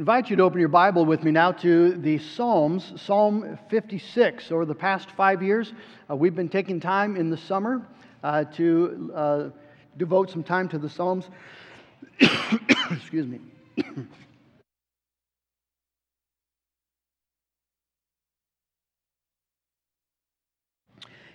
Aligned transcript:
invite 0.00 0.30
you 0.30 0.36
to 0.36 0.44
open 0.44 0.60
your 0.60 0.68
Bible 0.68 1.04
with 1.04 1.24
me 1.24 1.32
now 1.32 1.50
to 1.50 1.94
the 1.94 2.18
Psalms, 2.18 2.92
Psalm 3.02 3.58
56. 3.68 4.52
Over 4.52 4.64
the 4.64 4.72
past 4.72 5.10
five 5.10 5.42
years, 5.42 5.72
uh, 6.08 6.14
we've 6.14 6.36
been 6.36 6.48
taking 6.48 6.78
time 6.78 7.16
in 7.16 7.30
the 7.30 7.36
summer 7.36 7.84
uh, 8.22 8.44
to 8.44 9.10
uh, 9.12 9.48
devote 9.96 10.30
some 10.30 10.44
time 10.44 10.68
to 10.68 10.78
the 10.78 10.88
Psalms. 10.88 11.28
Excuse 12.92 13.26
me. 13.26 13.40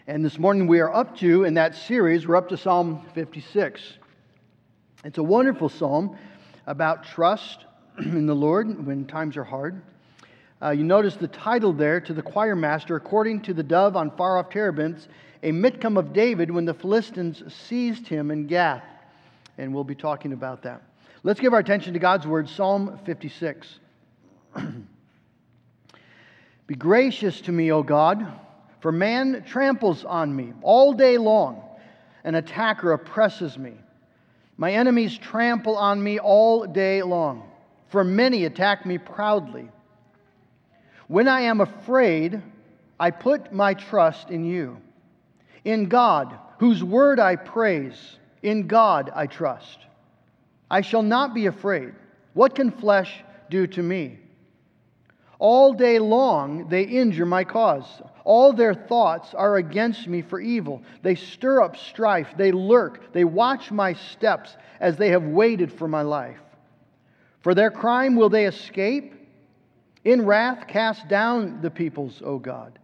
and 0.07 0.23
this 0.23 0.39
morning 0.39 0.67
we 0.67 0.79
are 0.79 0.95
up 0.95 1.17
to, 1.17 1.43
in 1.43 1.55
that 1.55 1.75
series, 1.75 2.25
we're 2.25 2.37
up 2.37 2.47
to 2.47 2.55
Psalm 2.55 3.05
56. 3.13 3.81
It's 5.03 5.17
a 5.17 5.23
wonderful 5.23 5.67
psalm 5.67 6.17
about 6.65 7.03
trust 7.03 7.65
in 7.99 8.25
the 8.25 8.35
Lord 8.35 8.87
when 8.87 9.05
times 9.05 9.37
are 9.37 9.43
hard. 9.43 9.81
Uh, 10.61 10.71
you 10.71 10.83
notice 10.83 11.15
the 11.15 11.27
title 11.27 11.73
there 11.73 12.01
to 12.01 12.13
the 12.13 12.21
choir 12.21 12.55
master, 12.55 12.95
according 12.95 13.41
to 13.41 13.53
the 13.53 13.61
dove 13.61 13.95
on 13.95 14.09
far 14.17 14.39
off 14.39 14.49
terebinths, 14.49 15.07
a 15.43 15.51
Miktam 15.51 15.99
of 15.99 16.13
David 16.13 16.49
when 16.49 16.65
the 16.65 16.73
Philistines 16.73 17.43
seized 17.53 18.07
him 18.07 18.31
in 18.31 18.47
Gath. 18.47 18.83
And 19.57 19.73
we'll 19.73 19.83
be 19.83 19.93
talking 19.93 20.33
about 20.33 20.63
that. 20.63 20.81
Let's 21.21 21.39
give 21.39 21.53
our 21.53 21.59
attention 21.59 21.93
to 21.93 21.99
God's 21.99 22.25
word, 22.25 22.49
Psalm 22.49 22.99
56. 23.05 23.79
Be 26.67 26.75
gracious 26.75 27.41
to 27.41 27.51
me, 27.51 27.71
O 27.71 27.83
God, 27.83 28.25
for 28.79 28.91
man 28.91 29.43
tramples 29.45 30.03
on 30.05 30.35
me 30.35 30.53
all 30.61 30.93
day 30.93 31.17
long. 31.17 31.61
An 32.23 32.35
attacker 32.35 32.93
oppresses 32.93 33.57
me. 33.57 33.73
My 34.57 34.71
enemies 34.71 35.17
trample 35.17 35.75
on 35.75 36.01
me 36.01 36.19
all 36.19 36.65
day 36.65 37.03
long 37.03 37.49
for 37.93 38.03
many 38.03 38.45
attack 38.45 38.87
me 38.87 38.97
proudly. 38.97 39.69
When 41.07 41.27
I 41.27 41.41
am 41.41 41.61
afraid, 41.61 42.41
I 42.99 43.11
put 43.11 43.53
my 43.53 43.75
trust 43.75 44.31
in 44.31 44.45
you. 44.45 44.77
In 45.63 45.89
God, 45.89 46.39
whose 46.57 46.83
word 46.83 47.19
I 47.19 47.35
praise, 47.35 48.17
in 48.41 48.65
God 48.65 49.11
I 49.13 49.27
trust. 49.27 49.77
I 50.71 50.81
shall 50.81 51.03
not 51.03 51.35
be 51.35 51.45
afraid. 51.45 51.93
What 52.33 52.55
can 52.55 52.71
flesh 52.71 53.23
do 53.51 53.67
to 53.67 53.83
me? 53.83 54.17
All 55.37 55.71
day 55.71 55.99
long 55.99 56.69
they 56.69 56.81
injure 56.81 57.27
my 57.27 57.43
cause. 57.43 58.01
All 58.23 58.53
their 58.53 58.73
thoughts 58.73 59.35
are 59.35 59.57
against 59.57 60.07
me 60.07 60.23
for 60.23 60.39
evil. 60.39 60.81
They 61.03 61.13
stir 61.13 61.61
up 61.61 61.77
strife. 61.77 62.29
They 62.37 62.51
lurk. 62.51 63.13
They 63.13 63.23
watch 63.23 63.69
my 63.69 63.93
steps 63.93 64.57
as 64.79 64.97
they 64.97 65.09
have 65.09 65.25
waited 65.25 65.71
for 65.71 65.87
my 65.87 66.01
life. 66.01 66.39
For 67.43 67.53
their 67.53 67.69
crime 67.69 68.15
will 68.15 68.29
they 68.29 68.45
escape? 68.45 69.13
In 70.03 70.25
wrath, 70.25 70.67
cast 70.67 71.07
down 71.07 71.61
the 71.61 71.69
peoples, 71.69 72.21
O 72.25 72.39
God. 72.39 72.79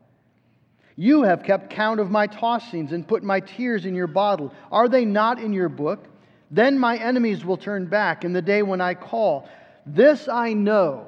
You 0.96 1.24
have 1.24 1.44
kept 1.44 1.70
count 1.70 2.02
of 2.02 2.12
my 2.12 2.28
tossings 2.28 2.92
and 2.92 3.08
put 3.08 3.24
my 3.24 3.40
tears 3.40 3.86
in 3.86 3.96
your 3.96 4.08
bottle. 4.08 4.54
Are 4.70 4.90
they 4.90 5.06
not 5.06 5.40
in 5.40 5.54
your 5.54 5.70
book? 5.70 6.06
Then 6.52 6.78
my 6.78 6.98
enemies 6.98 7.46
will 7.46 7.56
turn 7.58 7.86
back 7.86 8.26
in 8.26 8.34
the 8.34 8.42
day 8.42 8.62
when 8.62 8.82
I 8.82 8.96
call. 8.96 9.48
This 9.86 10.28
I 10.28 10.52
know 10.52 11.08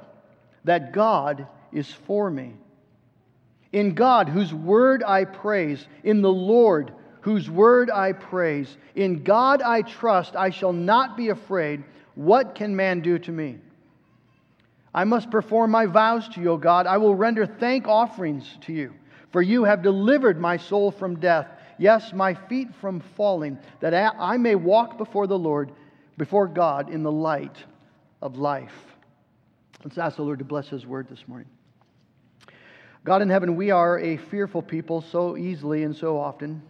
that 0.63 0.93
God 0.93 1.45
is 1.73 1.91
for 1.91 2.31
me. 2.31 2.53
In 3.73 3.93
God, 3.93 4.29
whose 4.29 4.53
word 4.53 5.03
I 5.03 5.25
praise, 5.25 5.87
in 6.03 6.21
the 6.21 6.31
Lord, 6.31 6.93
whose 7.21 7.49
word 7.49 7.89
I 7.89 8.13
praise, 8.13 8.77
in 8.95 9.23
God 9.23 9.61
I 9.61 9.81
trust, 9.81 10.35
I 10.35 10.51
shall 10.51 10.73
not 10.73 11.17
be 11.17 11.29
afraid. 11.29 11.83
What 12.15 12.55
can 12.55 12.75
man 12.75 13.01
do 13.01 13.17
to 13.19 13.31
me? 13.31 13.57
I 14.93 15.05
must 15.05 15.31
perform 15.31 15.71
my 15.71 15.85
vows 15.85 16.27
to 16.29 16.41
you, 16.41 16.51
O 16.51 16.57
God. 16.57 16.85
I 16.85 16.97
will 16.97 17.15
render 17.15 17.45
thank 17.45 17.87
offerings 17.87 18.57
to 18.61 18.73
you, 18.73 18.93
for 19.31 19.41
you 19.41 19.63
have 19.63 19.81
delivered 19.81 20.39
my 20.39 20.57
soul 20.57 20.91
from 20.91 21.19
death, 21.19 21.47
yes, 21.77 22.11
my 22.11 22.33
feet 22.33 22.67
from 22.81 22.99
falling, 22.99 23.57
that 23.79 23.93
I 23.93 24.37
may 24.37 24.55
walk 24.55 24.97
before 24.97 25.27
the 25.27 25.39
Lord, 25.39 25.71
before 26.17 26.47
God, 26.47 26.89
in 26.89 27.03
the 27.03 27.11
light 27.11 27.55
of 28.21 28.37
life. 28.37 28.73
Let's 29.83 29.97
ask 29.97 30.17
the 30.17 30.23
Lord 30.23 30.39
to 30.39 30.45
bless 30.45 30.67
his 30.67 30.85
word 30.85 31.07
this 31.09 31.27
morning. 31.27 31.47
God 33.03 33.21
in 33.21 33.29
heaven, 33.29 33.55
we 33.55 33.71
are 33.71 33.97
a 33.97 34.17
fearful 34.17 34.61
people 34.61 35.01
so 35.01 35.37
easily 35.37 35.83
and 35.83 35.95
so 35.95 36.19
often. 36.19 36.61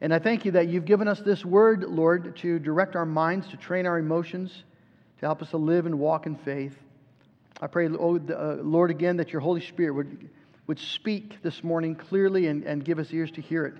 And 0.00 0.12
I 0.12 0.18
thank 0.18 0.44
you 0.44 0.52
that 0.52 0.68
you've 0.68 0.84
given 0.84 1.08
us 1.08 1.20
this 1.20 1.44
word, 1.44 1.82
Lord, 1.82 2.36
to 2.38 2.58
direct 2.58 2.96
our 2.96 3.06
minds, 3.06 3.48
to 3.48 3.56
train 3.56 3.86
our 3.86 3.98
emotions, 3.98 4.64
to 5.20 5.26
help 5.26 5.40
us 5.40 5.50
to 5.50 5.56
live 5.56 5.86
and 5.86 5.98
walk 5.98 6.26
in 6.26 6.36
faith. 6.36 6.76
I 7.60 7.66
pray, 7.66 7.88
oh, 7.88 8.16
uh, 8.16 8.62
Lord, 8.62 8.90
again, 8.90 9.16
that 9.16 9.32
your 9.32 9.40
Holy 9.40 9.62
Spirit 9.62 9.94
would, 9.94 10.28
would 10.66 10.78
speak 10.78 11.42
this 11.42 11.64
morning 11.64 11.94
clearly 11.94 12.48
and, 12.48 12.62
and 12.64 12.84
give 12.84 12.98
us 12.98 13.10
ears 13.12 13.30
to 13.32 13.40
hear 13.40 13.64
it 13.64 13.74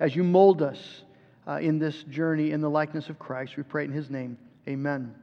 as 0.00 0.16
you 0.16 0.24
mold 0.24 0.62
us 0.62 1.02
uh, 1.46 1.56
in 1.56 1.78
this 1.78 2.02
journey 2.04 2.52
in 2.52 2.62
the 2.62 2.70
likeness 2.70 3.10
of 3.10 3.18
Christ. 3.18 3.58
We 3.58 3.62
pray 3.62 3.84
in 3.84 3.92
his 3.92 4.08
name. 4.08 4.38
Amen. 4.66 5.14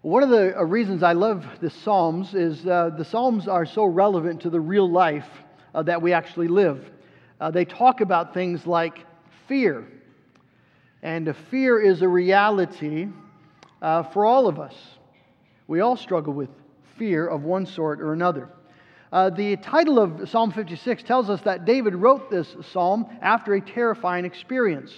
One 0.00 0.22
of 0.22 0.30
the 0.30 0.58
uh, 0.58 0.62
reasons 0.62 1.02
I 1.02 1.12
love 1.12 1.44
the 1.60 1.68
Psalms 1.68 2.34
is 2.34 2.66
uh, 2.66 2.90
the 2.96 3.04
Psalms 3.04 3.46
are 3.46 3.66
so 3.66 3.84
relevant 3.84 4.40
to 4.42 4.50
the 4.50 4.60
real 4.60 4.90
life 4.90 5.28
uh, 5.74 5.82
that 5.82 6.00
we 6.00 6.14
actually 6.14 6.48
live 6.48 6.90
uh, 7.40 7.50
they 7.50 7.64
talk 7.64 8.00
about 8.00 8.34
things 8.34 8.66
like 8.66 9.06
fear. 9.48 9.86
And 11.02 11.34
fear 11.50 11.80
is 11.80 12.02
a 12.02 12.08
reality 12.08 13.08
uh, 13.80 14.02
for 14.02 14.26
all 14.26 14.46
of 14.46 14.60
us. 14.60 14.74
We 15.66 15.80
all 15.80 15.96
struggle 15.96 16.34
with 16.34 16.50
fear 16.98 17.26
of 17.26 17.44
one 17.44 17.64
sort 17.64 18.00
or 18.00 18.12
another. 18.12 18.50
Uh, 19.10 19.30
the 19.30 19.56
title 19.56 19.98
of 19.98 20.28
Psalm 20.28 20.52
56 20.52 21.02
tells 21.02 21.30
us 21.30 21.40
that 21.42 21.64
David 21.64 21.94
wrote 21.94 22.30
this 22.30 22.54
psalm 22.70 23.06
after 23.22 23.54
a 23.54 23.60
terrifying 23.60 24.24
experience. 24.24 24.92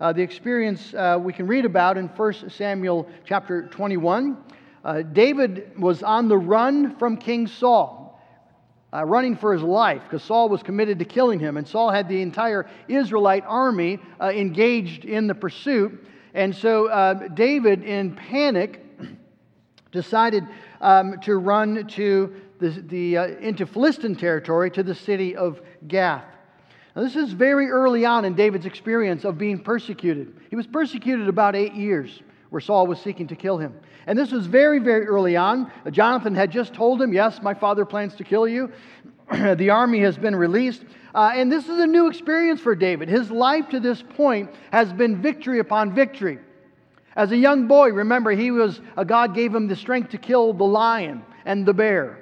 Uh, 0.00 0.12
the 0.12 0.22
experience 0.22 0.92
uh, 0.94 1.18
we 1.18 1.32
can 1.32 1.46
read 1.46 1.64
about 1.64 1.96
in 1.96 2.08
1 2.08 2.50
Samuel 2.50 3.08
chapter 3.24 3.66
21. 3.68 4.36
Uh, 4.84 5.02
David 5.02 5.72
was 5.78 6.02
on 6.02 6.28
the 6.28 6.36
run 6.36 6.94
from 6.96 7.16
King 7.16 7.46
Saul 7.46 8.03
uh, 8.94 9.04
running 9.04 9.36
for 9.36 9.52
his 9.52 9.62
life 9.62 10.02
because 10.04 10.22
Saul 10.22 10.48
was 10.48 10.62
committed 10.62 10.98
to 11.00 11.04
killing 11.04 11.40
him. 11.40 11.56
And 11.56 11.66
Saul 11.66 11.90
had 11.90 12.08
the 12.08 12.22
entire 12.22 12.68
Israelite 12.86 13.44
army 13.46 13.98
uh, 14.20 14.28
engaged 14.28 15.04
in 15.04 15.26
the 15.26 15.34
pursuit. 15.34 16.06
And 16.32 16.54
so 16.54 16.86
uh, 16.86 17.28
David, 17.28 17.82
in 17.82 18.14
panic, 18.14 18.80
decided 19.92 20.44
um, 20.80 21.18
to 21.22 21.36
run 21.36 21.86
to 21.88 22.34
the, 22.60 22.70
the 22.70 23.16
uh, 23.16 23.26
into 23.38 23.66
Philistine 23.66 24.14
territory 24.14 24.70
to 24.70 24.82
the 24.82 24.94
city 24.94 25.34
of 25.34 25.60
Gath. 25.88 26.24
Now, 26.94 27.02
this 27.02 27.16
is 27.16 27.32
very 27.32 27.70
early 27.70 28.04
on 28.04 28.24
in 28.24 28.34
David's 28.34 28.66
experience 28.66 29.24
of 29.24 29.36
being 29.36 29.58
persecuted. 29.58 30.32
He 30.50 30.54
was 30.54 30.66
persecuted 30.66 31.28
about 31.28 31.56
eight 31.56 31.74
years 31.74 32.22
where 32.50 32.60
Saul 32.60 32.86
was 32.86 33.00
seeking 33.00 33.26
to 33.28 33.36
kill 33.36 33.58
him. 33.58 33.74
And 34.06 34.18
this 34.18 34.30
was 34.30 34.46
very, 34.46 34.78
very 34.78 35.06
early 35.06 35.36
on. 35.36 35.70
Jonathan 35.90 36.34
had 36.34 36.50
just 36.50 36.74
told 36.74 37.00
him, 37.00 37.12
Yes, 37.12 37.40
my 37.42 37.54
father 37.54 37.84
plans 37.84 38.14
to 38.16 38.24
kill 38.24 38.46
you. 38.46 38.70
the 39.32 39.70
army 39.70 40.00
has 40.00 40.18
been 40.18 40.36
released. 40.36 40.84
Uh, 41.14 41.32
and 41.34 41.50
this 41.50 41.68
is 41.68 41.78
a 41.78 41.86
new 41.86 42.08
experience 42.08 42.60
for 42.60 42.74
David. 42.74 43.08
His 43.08 43.30
life 43.30 43.68
to 43.70 43.80
this 43.80 44.02
point 44.02 44.50
has 44.72 44.92
been 44.92 45.22
victory 45.22 45.60
upon 45.60 45.94
victory. 45.94 46.38
As 47.16 47.30
a 47.30 47.36
young 47.36 47.68
boy, 47.68 47.90
remember, 47.90 48.32
he 48.32 48.50
was, 48.50 48.80
uh, 48.96 49.04
God 49.04 49.34
gave 49.34 49.54
him 49.54 49.68
the 49.68 49.76
strength 49.76 50.10
to 50.10 50.18
kill 50.18 50.52
the 50.52 50.64
lion 50.64 51.22
and 51.44 51.64
the 51.64 51.72
bear. 51.72 52.18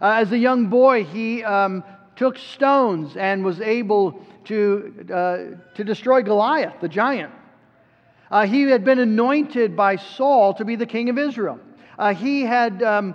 Uh, 0.00 0.12
as 0.12 0.30
a 0.30 0.38
young 0.38 0.66
boy, 0.66 1.04
he 1.04 1.42
um, 1.42 1.82
took 2.14 2.36
stones 2.36 3.16
and 3.16 3.44
was 3.44 3.60
able 3.60 4.20
to, 4.44 5.06
uh, 5.12 5.74
to 5.74 5.84
destroy 5.84 6.22
Goliath, 6.22 6.74
the 6.80 6.88
giant. 6.88 7.32
Uh, 8.30 8.46
he 8.46 8.62
had 8.62 8.84
been 8.84 8.98
anointed 8.98 9.76
by 9.76 9.96
Saul 9.96 10.54
to 10.54 10.64
be 10.64 10.76
the 10.76 10.86
king 10.86 11.08
of 11.08 11.18
Israel. 11.18 11.58
Uh, 11.98 12.14
he 12.14 12.42
had, 12.42 12.82
um, 12.82 13.14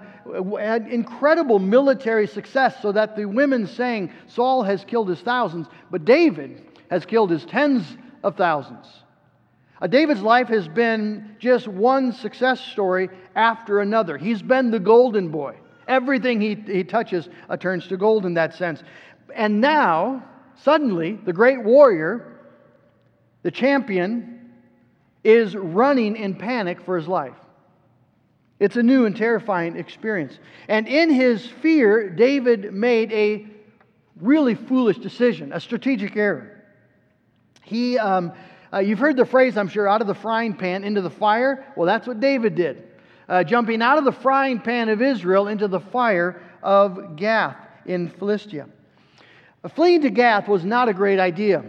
had 0.60 0.88
incredible 0.88 1.60
military 1.60 2.28
success 2.28 2.82
so 2.82 2.92
that 2.92 3.16
the 3.16 3.26
women 3.26 3.66
saying 3.66 4.12
Saul 4.28 4.64
has 4.64 4.84
killed 4.84 5.10
his 5.10 5.22
thousands, 5.22 5.68
but 5.90 6.04
David 6.04 6.66
has 6.90 7.06
killed 7.06 7.30
his 7.30 7.46
tens 7.46 7.98
of 8.24 8.36
thousands. 8.36 8.88
Uh, 9.82 9.88
David's 9.88 10.22
life 10.22 10.48
has 10.48 10.68
been 10.68 11.36
just 11.40 11.68
one 11.68 12.12
success 12.12 12.60
story 12.60 13.10
after 13.36 13.82
another. 13.82 14.18
He's 14.18 14.42
been 14.42 14.72
the 14.72 14.80
golden 14.80 15.30
boy. 15.30 15.56
Everything 15.88 16.40
he, 16.40 16.56
he 16.56 16.84
touches 16.84 17.30
uh, 17.50 17.58
turns 17.58 17.88
to 17.88 17.98
gold 17.98 18.26
in 18.26 18.34
that 18.36 18.54
sense. 18.54 18.84
And 19.36 19.60
now, 19.60 20.24
suddenly, 20.56 21.20
the 21.26 21.34
great 21.34 21.62
warrior, 21.64 22.40
the 23.42 23.52
champion, 23.52 24.33
is 25.24 25.56
running 25.56 26.16
in 26.16 26.36
panic 26.36 26.82
for 26.82 26.98
his 26.98 27.08
life. 27.08 27.36
It's 28.60 28.76
a 28.78 28.84
new 28.84 29.06
and 29.06 29.16
terrifying 29.16 29.76
experience. 29.78 30.40
And 30.68 30.88
in 30.88 31.10
his 31.10 31.46
fear, 31.46 32.10
David 32.10 32.74
made 32.74 33.12
a 33.12 33.46
really 34.22 34.56
foolish 34.56 35.00
decision, 35.00 35.52
a 35.54 35.60
strategic 35.60 36.16
error. 36.16 36.64
He, 37.64 37.98
um, 37.98 38.32
uh, 38.72 38.80
you've 38.80 39.00
heard 39.00 39.18
the 39.18 39.26
phrase, 39.26 39.58
I'm 39.58 39.68
sure, 39.68 39.88
out 39.88 40.02
of 40.02 40.08
the 40.08 40.14
frying 40.16 40.54
pan 40.56 40.84
into 40.84 41.02
the 41.02 41.10
fire. 41.10 41.66
Well, 41.76 41.88
that's 41.88 42.08
what 42.08 42.20
David 42.20 42.56
did. 42.56 42.84
uh, 43.28 43.44
jumping 43.44 43.82
out 43.82 43.98
of 43.98 44.06
the 44.06 44.12
frying 44.12 44.60
pan 44.60 44.90
of 44.90 45.02
Israel 45.02 45.48
into 45.48 45.68
the 45.68 45.80
fire 45.80 46.42
of 46.62 47.16
Gath 47.16 47.58
in 47.86 48.10
Philistia. 48.10 48.68
Fleeing 49.76 50.02
to 50.02 50.10
Gath 50.10 50.48
was 50.48 50.66
not 50.66 50.90
a 50.90 50.94
great 50.94 51.20
idea. 51.20 51.64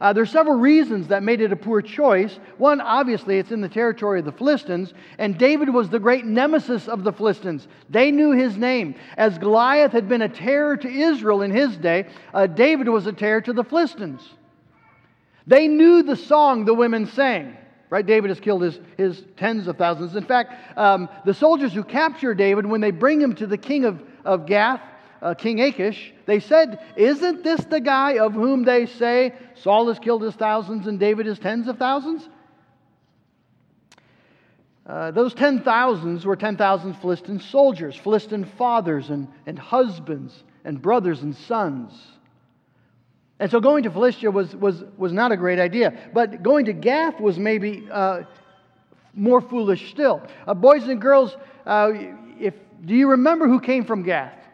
Uh, 0.00 0.12
there 0.12 0.22
are 0.22 0.26
several 0.26 0.56
reasons 0.56 1.08
that 1.08 1.22
made 1.22 1.40
it 1.40 1.52
a 1.52 1.56
poor 1.56 1.80
choice. 1.80 2.38
One, 2.58 2.82
obviously, 2.82 3.38
it's 3.38 3.50
in 3.50 3.62
the 3.62 3.68
territory 3.68 4.18
of 4.18 4.26
the 4.26 4.32
Philistines, 4.32 4.92
and 5.18 5.38
David 5.38 5.70
was 5.70 5.88
the 5.88 5.98
great 5.98 6.26
nemesis 6.26 6.86
of 6.86 7.02
the 7.02 7.12
Philistines. 7.12 7.66
They 7.88 8.10
knew 8.10 8.32
his 8.32 8.58
name. 8.58 8.94
As 9.16 9.38
Goliath 9.38 9.92
had 9.92 10.08
been 10.08 10.22
a 10.22 10.28
terror 10.28 10.76
to 10.76 10.88
Israel 10.88 11.40
in 11.42 11.50
his 11.50 11.76
day, 11.78 12.08
uh, 12.34 12.46
David 12.46 12.88
was 12.88 13.06
a 13.06 13.12
terror 13.12 13.40
to 13.40 13.54
the 13.54 13.64
Philistines. 13.64 14.20
They 15.46 15.66
knew 15.66 16.02
the 16.02 16.16
song 16.16 16.64
the 16.64 16.74
women 16.74 17.06
sang. 17.06 17.56
Right? 17.88 18.04
David 18.04 18.30
has 18.30 18.40
killed 18.40 18.62
his, 18.62 18.80
his 18.98 19.24
tens 19.36 19.68
of 19.68 19.78
thousands. 19.78 20.16
In 20.16 20.24
fact, 20.24 20.76
um, 20.76 21.08
the 21.24 21.32
soldiers 21.32 21.72
who 21.72 21.84
capture 21.84 22.34
David, 22.34 22.66
when 22.66 22.80
they 22.80 22.90
bring 22.90 23.20
him 23.20 23.34
to 23.36 23.46
the 23.46 23.56
king 23.56 23.84
of, 23.84 24.02
of 24.24 24.44
Gath, 24.44 24.80
uh, 25.22 25.34
King 25.34 25.60
Achish, 25.60 26.12
they 26.26 26.40
said, 26.40 26.78
Isn't 26.96 27.42
this 27.42 27.64
the 27.64 27.80
guy 27.80 28.18
of 28.18 28.32
whom 28.32 28.64
they 28.64 28.86
say 28.86 29.32
Saul 29.54 29.88
has 29.88 29.98
killed 29.98 30.22
his 30.22 30.34
thousands 30.34 30.86
and 30.86 30.98
David 31.00 31.26
his 31.26 31.38
tens 31.38 31.68
of 31.68 31.78
thousands? 31.78 32.28
Uh, 34.86 35.10
those 35.10 35.34
ten 35.34 35.62
thousands 35.62 36.24
were 36.24 36.36
10,000 36.36 36.94
Philistine 36.94 37.40
soldiers, 37.40 37.96
Philistine 37.96 38.44
fathers 38.56 39.10
and, 39.10 39.26
and 39.46 39.58
husbands 39.58 40.44
and 40.64 40.80
brothers 40.80 41.22
and 41.22 41.34
sons. 41.34 41.92
And 43.38 43.50
so 43.50 43.60
going 43.60 43.82
to 43.82 43.90
Philistia 43.90 44.30
was, 44.30 44.54
was, 44.54 44.82
was 44.96 45.12
not 45.12 45.32
a 45.32 45.36
great 45.36 45.58
idea. 45.58 45.92
But 46.14 46.42
going 46.42 46.66
to 46.66 46.72
Gath 46.72 47.20
was 47.20 47.38
maybe 47.38 47.86
uh, 47.90 48.22
more 49.12 49.40
foolish 49.40 49.90
still. 49.90 50.22
Uh, 50.46 50.54
boys 50.54 50.84
and 50.84 51.00
girls, 51.00 51.36
uh, 51.66 51.90
if, 52.38 52.54
do 52.84 52.94
you 52.94 53.10
remember 53.10 53.48
who 53.48 53.60
came 53.60 53.84
from 53.84 54.04
Gath? 54.04 54.45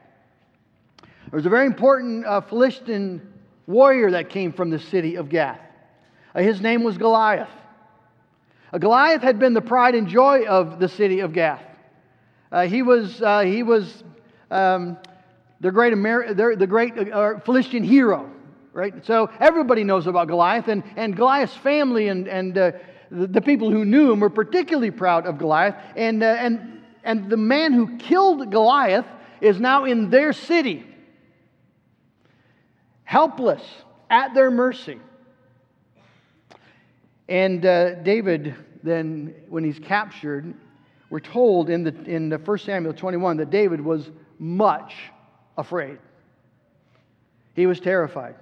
There 1.33 1.39
was 1.39 1.47
a 1.47 1.49
very 1.49 1.65
important 1.65 2.27
uh, 2.27 2.43
Philistine 2.43 3.27
warrior 3.67 4.11
that 4.11 4.29
came 4.29 4.53
from 4.53 4.69
the 4.69 4.79
city 4.79 5.15
of 5.15 5.31
Gath. 5.31 5.63
Uh, 6.35 6.43
his 6.43 6.61
name 6.61 6.83
was 6.83 6.99
Goliath. 6.99 7.49
Uh, 8.71 8.77
Goliath 8.77 9.23
had 9.23 9.39
been 9.39 9.55
the 9.55 9.63
pride 9.63 9.95
and 9.95 10.07
joy 10.07 10.45
of 10.45 10.79
the 10.79 10.91
city 10.91 11.21
of 11.21 11.33
Gath. 11.33 11.63
Uh, 12.53 12.67
he 12.67 12.83
was, 12.83 13.23
uh, 13.23 13.41
he 13.41 13.63
was 13.63 14.05
um, 14.51 14.99
the 15.61 15.71
great, 15.73 15.95
Amer- 15.95 16.35
the 16.35 16.67
great 16.67 16.99
uh, 16.99 17.39
Philistine 17.39 17.83
hero, 17.83 18.31
right? 18.75 18.93
So 19.07 19.31
everybody 19.41 19.85
knows 19.85 20.07
about 20.07 20.29
Goliath, 20.29 20.69
and, 20.69 20.83
and 20.97 21.17
Goliath's 21.17 21.57
family 21.57 22.09
and, 22.09 22.29
and 22.29 22.53
the, 22.53 22.79
the, 23.11 23.41
people 23.41 23.71
who 23.71 23.87
knew 23.87 24.13
him 24.13 24.21
were 24.21 24.29
particularly 24.29 24.91
proud 24.91 25.25
of 25.25 25.39
Goliath. 25.39 25.77
And, 25.97 26.23
and, 26.23 26.83
and 27.05 27.31
the 27.31 27.39
man 27.39 27.73
who 27.73 27.97
killed 27.97 28.51
Goliath 28.51 29.07
is 29.41 29.59
now 29.59 29.87
in 29.87 30.11
their 30.11 30.35
city 30.35 30.92
helpless, 33.13 33.61
at 34.09 34.33
their 34.33 34.51
mercy. 34.51 34.99
And 37.29 37.65
uh, 37.67 37.97
David, 37.97 38.55
then, 38.83 39.35
when 39.51 39.65
he's 39.65 39.79
captured, 39.79 40.55
we're 41.11 41.21
told 41.21 41.69
in, 41.69 41.85
the, 41.85 41.95
in 42.05 42.31
the 42.31 42.39
1 42.39 42.59
Samuel 42.61 42.95
21 42.95 43.37
that 43.37 43.51
David 43.51 43.83
was 43.83 44.11
much 44.39 44.95
afraid. 45.59 45.99
He 47.55 47.67
was 47.67 47.81
terrified. 47.81 48.35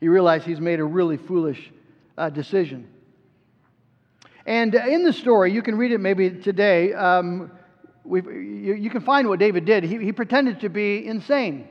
He 0.00 0.08
realized 0.08 0.44
he's 0.44 0.58
made 0.58 0.80
a 0.80 0.84
really 0.84 1.16
foolish 1.16 1.70
uh, 2.16 2.30
decision. 2.30 2.88
And 4.44 4.74
uh, 4.74 4.88
in 4.88 5.04
the 5.04 5.12
story, 5.12 5.52
you 5.52 5.62
can 5.62 5.78
read 5.78 5.92
it 5.92 5.98
maybe 5.98 6.30
today. 6.30 6.94
Um, 6.94 7.52
you, 8.04 8.74
you, 8.74 8.90
can 8.90 9.02
find 9.02 9.28
what 9.28 9.38
David 9.38 9.66
did. 9.66 9.84
He, 9.84 9.98
he 9.98 10.10
pretended 10.10 10.62
to 10.62 10.68
be 10.68 11.06
insane. 11.06 11.68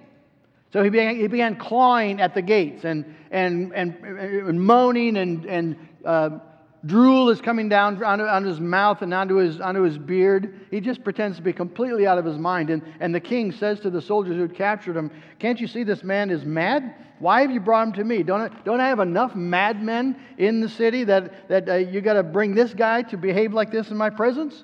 So 0.72 0.84
he 0.84 0.90
began, 0.90 1.16
he 1.16 1.28
began 1.28 1.56
clawing 1.56 2.19
at 2.19 2.34
the 2.34 2.42
gates 2.42 2.84
and, 2.84 3.16
and, 3.31 3.74
and, 3.74 3.96
and 4.04 4.62
moaning, 4.62 5.18
and, 5.18 5.46
and 5.46 5.75
uh, 6.04 6.40
drool 6.86 7.30
is 7.30 7.40
coming 7.40 7.69
down 7.69 8.04
onto, 8.04 8.25
onto, 8.25 8.50
his 8.50 8.60
mouth 8.60 9.02
and 9.02 9.14
onto 9.14 9.36
his, 9.36 9.62
onto 9.62 9.81
his 9.81 9.98
beard. 9.98 10.68
He 10.69 10.81
just 10.81 11.04
pretends 11.04 11.38
to 11.38 11.44
be 11.44 11.54
completely 11.54 12.06
out 12.06 12.18
of 12.18 12.25
his 12.25 12.38
mind. 12.38 12.69
And, 12.69 12.81
and 13.00 13.16
the 13.16 13.19
king 13.19 13.52
says 13.52 13.80
to 13.81 13.90
the 13.90 14.02
soldiers 14.02 14.36
who 14.36 14.42
had 14.42 14.56
captured 14.56 14.98
him, 14.98 15.10
Can't 15.40 15.60
you 15.60 15.68
see 15.68 15.84
this 15.84 16.04
man 16.04 16.30
is 16.30 16.44
mad? 16.44 16.96
Why 17.19 17.42
have 17.42 17.52
you 17.52 17.60
brought 17.60 17.88
him 17.88 17.94
to 17.94 18.04
me? 18.04 18.22
Don't 18.24 18.42
I, 18.42 18.50
don't 18.64 18.80
I 18.80 18.90
have 18.90 19.00
enough 19.00 19.36
madmen 19.36 20.18
in 20.38 20.60
the 20.60 20.69
city 20.69 21.04
that, 21.06 21.48
that 21.50 21.68
uh, 21.69 21.75
you 21.75 22.02
got 22.02 22.14
to 22.14 22.24
bring 22.24 22.54
this 22.54 22.74
guy 22.74 23.02
to 23.04 23.18
behave 23.18 23.54
like 23.54 23.72
this 23.72 23.90
in 23.90 23.98
my 23.98 24.10
presence? 24.10 24.64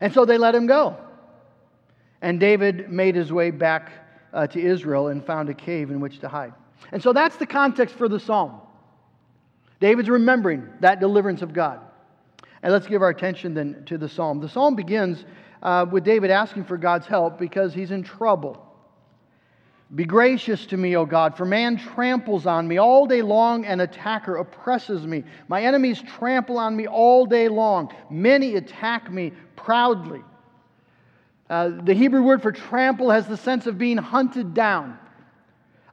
And 0.00 0.12
so 0.12 0.24
they 0.24 0.38
let 0.38 0.54
him 0.54 0.66
go. 0.66 0.96
And 2.22 2.38
David 2.38 2.90
made 2.90 3.14
his 3.14 3.32
way 3.32 3.50
back 3.50 3.92
uh, 4.32 4.46
to 4.48 4.60
Israel 4.60 5.08
and 5.08 5.24
found 5.24 5.48
a 5.48 5.54
cave 5.54 5.90
in 5.90 6.00
which 6.00 6.18
to 6.20 6.28
hide. 6.28 6.52
And 6.92 7.02
so 7.02 7.12
that's 7.12 7.36
the 7.36 7.46
context 7.46 7.94
for 7.94 8.08
the 8.08 8.20
psalm. 8.20 8.60
David's 9.80 10.08
remembering 10.08 10.68
that 10.80 11.00
deliverance 11.00 11.42
of 11.42 11.52
God. 11.52 11.80
And 12.62 12.72
let's 12.72 12.86
give 12.86 13.00
our 13.00 13.08
attention 13.08 13.54
then 13.54 13.82
to 13.86 13.96
the 13.96 14.08
psalm. 14.08 14.40
The 14.40 14.48
psalm 14.48 14.76
begins 14.76 15.24
uh, 15.62 15.86
with 15.90 16.04
David 16.04 16.30
asking 16.30 16.64
for 16.64 16.76
God's 16.76 17.06
help 17.06 17.38
because 17.38 17.72
he's 17.72 17.90
in 17.90 18.02
trouble. 18.02 18.66
Be 19.94 20.04
gracious 20.04 20.66
to 20.66 20.76
me, 20.76 20.96
O 20.96 21.04
God, 21.04 21.36
for 21.36 21.44
man 21.44 21.76
tramples 21.76 22.46
on 22.46 22.68
me 22.68 22.78
all 22.78 23.06
day 23.06 23.22
long, 23.22 23.64
an 23.64 23.80
attacker 23.80 24.36
oppresses 24.36 25.04
me. 25.04 25.24
My 25.48 25.62
enemies 25.62 26.00
trample 26.00 26.58
on 26.58 26.76
me 26.76 26.86
all 26.86 27.26
day 27.26 27.48
long. 27.48 27.92
Many 28.08 28.54
attack 28.54 29.10
me 29.10 29.32
proudly. 29.56 30.22
Uh, 31.50 31.72
the 31.82 31.94
Hebrew 31.94 32.22
word 32.22 32.40
for 32.40 32.52
trample 32.52 33.10
has 33.10 33.26
the 33.26 33.36
sense 33.36 33.66
of 33.66 33.76
being 33.76 33.96
hunted 33.96 34.54
down. 34.54 34.96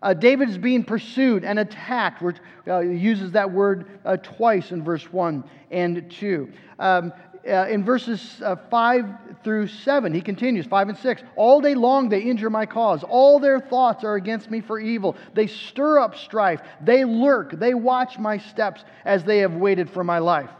Uh, 0.03 0.13
David 0.13 0.49
is 0.49 0.57
being 0.59 0.83
pursued 0.83 1.43
and 1.43 1.57
attacked. 1.57 2.21
Which, 2.21 2.37
uh, 2.67 2.79
uses 2.79 3.31
that 3.31 3.51
word 3.51 3.99
uh, 4.05 4.17
twice 4.17 4.71
in 4.71 4.83
verse 4.83 5.11
1 5.11 5.43
and 5.71 6.11
2. 6.11 6.51
Um, 6.77 7.11
uh, 7.47 7.65
in 7.69 7.83
verses 7.83 8.39
uh, 8.43 8.55
5 8.69 9.05
through 9.43 9.67
7, 9.67 10.13
he 10.13 10.21
continues, 10.21 10.67
5 10.67 10.89
and 10.89 10.97
6. 10.97 11.23
All 11.35 11.59
day 11.59 11.73
long 11.73 12.09
they 12.09 12.19
injure 12.19 12.51
my 12.51 12.67
cause. 12.67 13.03
All 13.03 13.39
their 13.39 13.59
thoughts 13.59 14.03
are 14.03 14.15
against 14.15 14.51
me 14.51 14.61
for 14.61 14.79
evil. 14.79 15.15
They 15.33 15.47
stir 15.47 15.97
up 15.99 16.15
strife. 16.15 16.61
They 16.81 17.03
lurk. 17.03 17.57
They 17.57 17.73
watch 17.73 18.19
my 18.19 18.37
steps 18.37 18.83
as 19.05 19.23
they 19.23 19.39
have 19.39 19.53
waited 19.55 19.89
for 19.89 20.03
my 20.03 20.19
life. 20.19 20.51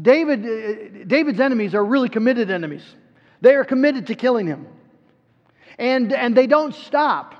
David, 0.00 0.44
uh, 0.44 1.04
David's 1.06 1.40
enemies 1.40 1.74
are 1.74 1.84
really 1.84 2.08
committed 2.08 2.50
enemies. 2.50 2.84
They 3.40 3.54
are 3.54 3.64
committed 3.64 4.06
to 4.08 4.14
killing 4.14 4.46
him. 4.46 4.66
And, 5.78 6.12
and 6.12 6.36
they 6.36 6.46
don't 6.46 6.74
stop. 6.74 7.34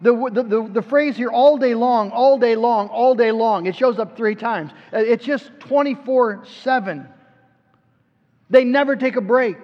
The, 0.00 0.12
the, 0.32 0.42
the, 0.42 0.68
the, 0.74 0.82
phrase 0.82 1.16
here, 1.16 1.30
all 1.30 1.58
day 1.58 1.74
long, 1.74 2.10
all 2.12 2.38
day 2.38 2.54
long, 2.54 2.88
all 2.88 3.16
day 3.16 3.32
long, 3.32 3.66
it 3.66 3.74
shows 3.74 3.98
up 3.98 4.16
three 4.16 4.36
times. 4.36 4.70
Uh, 4.92 4.98
it's 4.98 5.24
just 5.24 5.50
24 5.60 6.44
7. 6.62 7.08
They 8.48 8.64
never 8.64 8.94
take 8.94 9.16
a 9.16 9.20
break. 9.20 9.56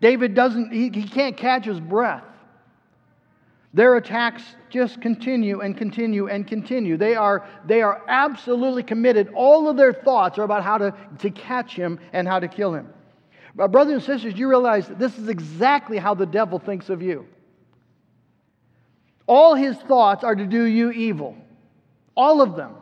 David 0.00 0.34
doesn't, 0.34 0.72
he, 0.72 0.90
he 0.90 1.08
can't 1.08 1.36
catch 1.36 1.64
his 1.64 1.78
breath. 1.78 2.24
Their 3.74 3.96
attacks 3.96 4.44
just 4.70 5.00
continue 5.00 5.60
and 5.60 5.76
continue 5.76 6.28
and 6.28 6.46
continue. 6.46 6.96
They 6.96 7.16
are, 7.16 7.44
they 7.66 7.82
are 7.82 8.02
absolutely 8.06 8.84
committed. 8.84 9.30
All 9.34 9.68
of 9.68 9.76
their 9.76 9.92
thoughts 9.92 10.38
are 10.38 10.44
about 10.44 10.62
how 10.62 10.78
to, 10.78 10.94
to 11.18 11.30
catch 11.30 11.74
him 11.74 11.98
and 12.12 12.28
how 12.28 12.38
to 12.38 12.46
kill 12.46 12.72
him. 12.72 12.88
But 13.56 13.72
brothers 13.72 13.94
and 13.94 14.02
sisters, 14.04 14.38
you 14.38 14.48
realize 14.48 14.86
this 14.86 15.18
is 15.18 15.28
exactly 15.28 15.98
how 15.98 16.14
the 16.14 16.24
devil 16.24 16.60
thinks 16.60 16.88
of 16.88 17.02
you. 17.02 17.26
All 19.26 19.56
his 19.56 19.76
thoughts 19.76 20.22
are 20.22 20.36
to 20.36 20.46
do 20.46 20.62
you 20.62 20.92
evil. 20.92 21.36
All 22.16 22.42
of 22.42 22.54
them. 22.54 22.76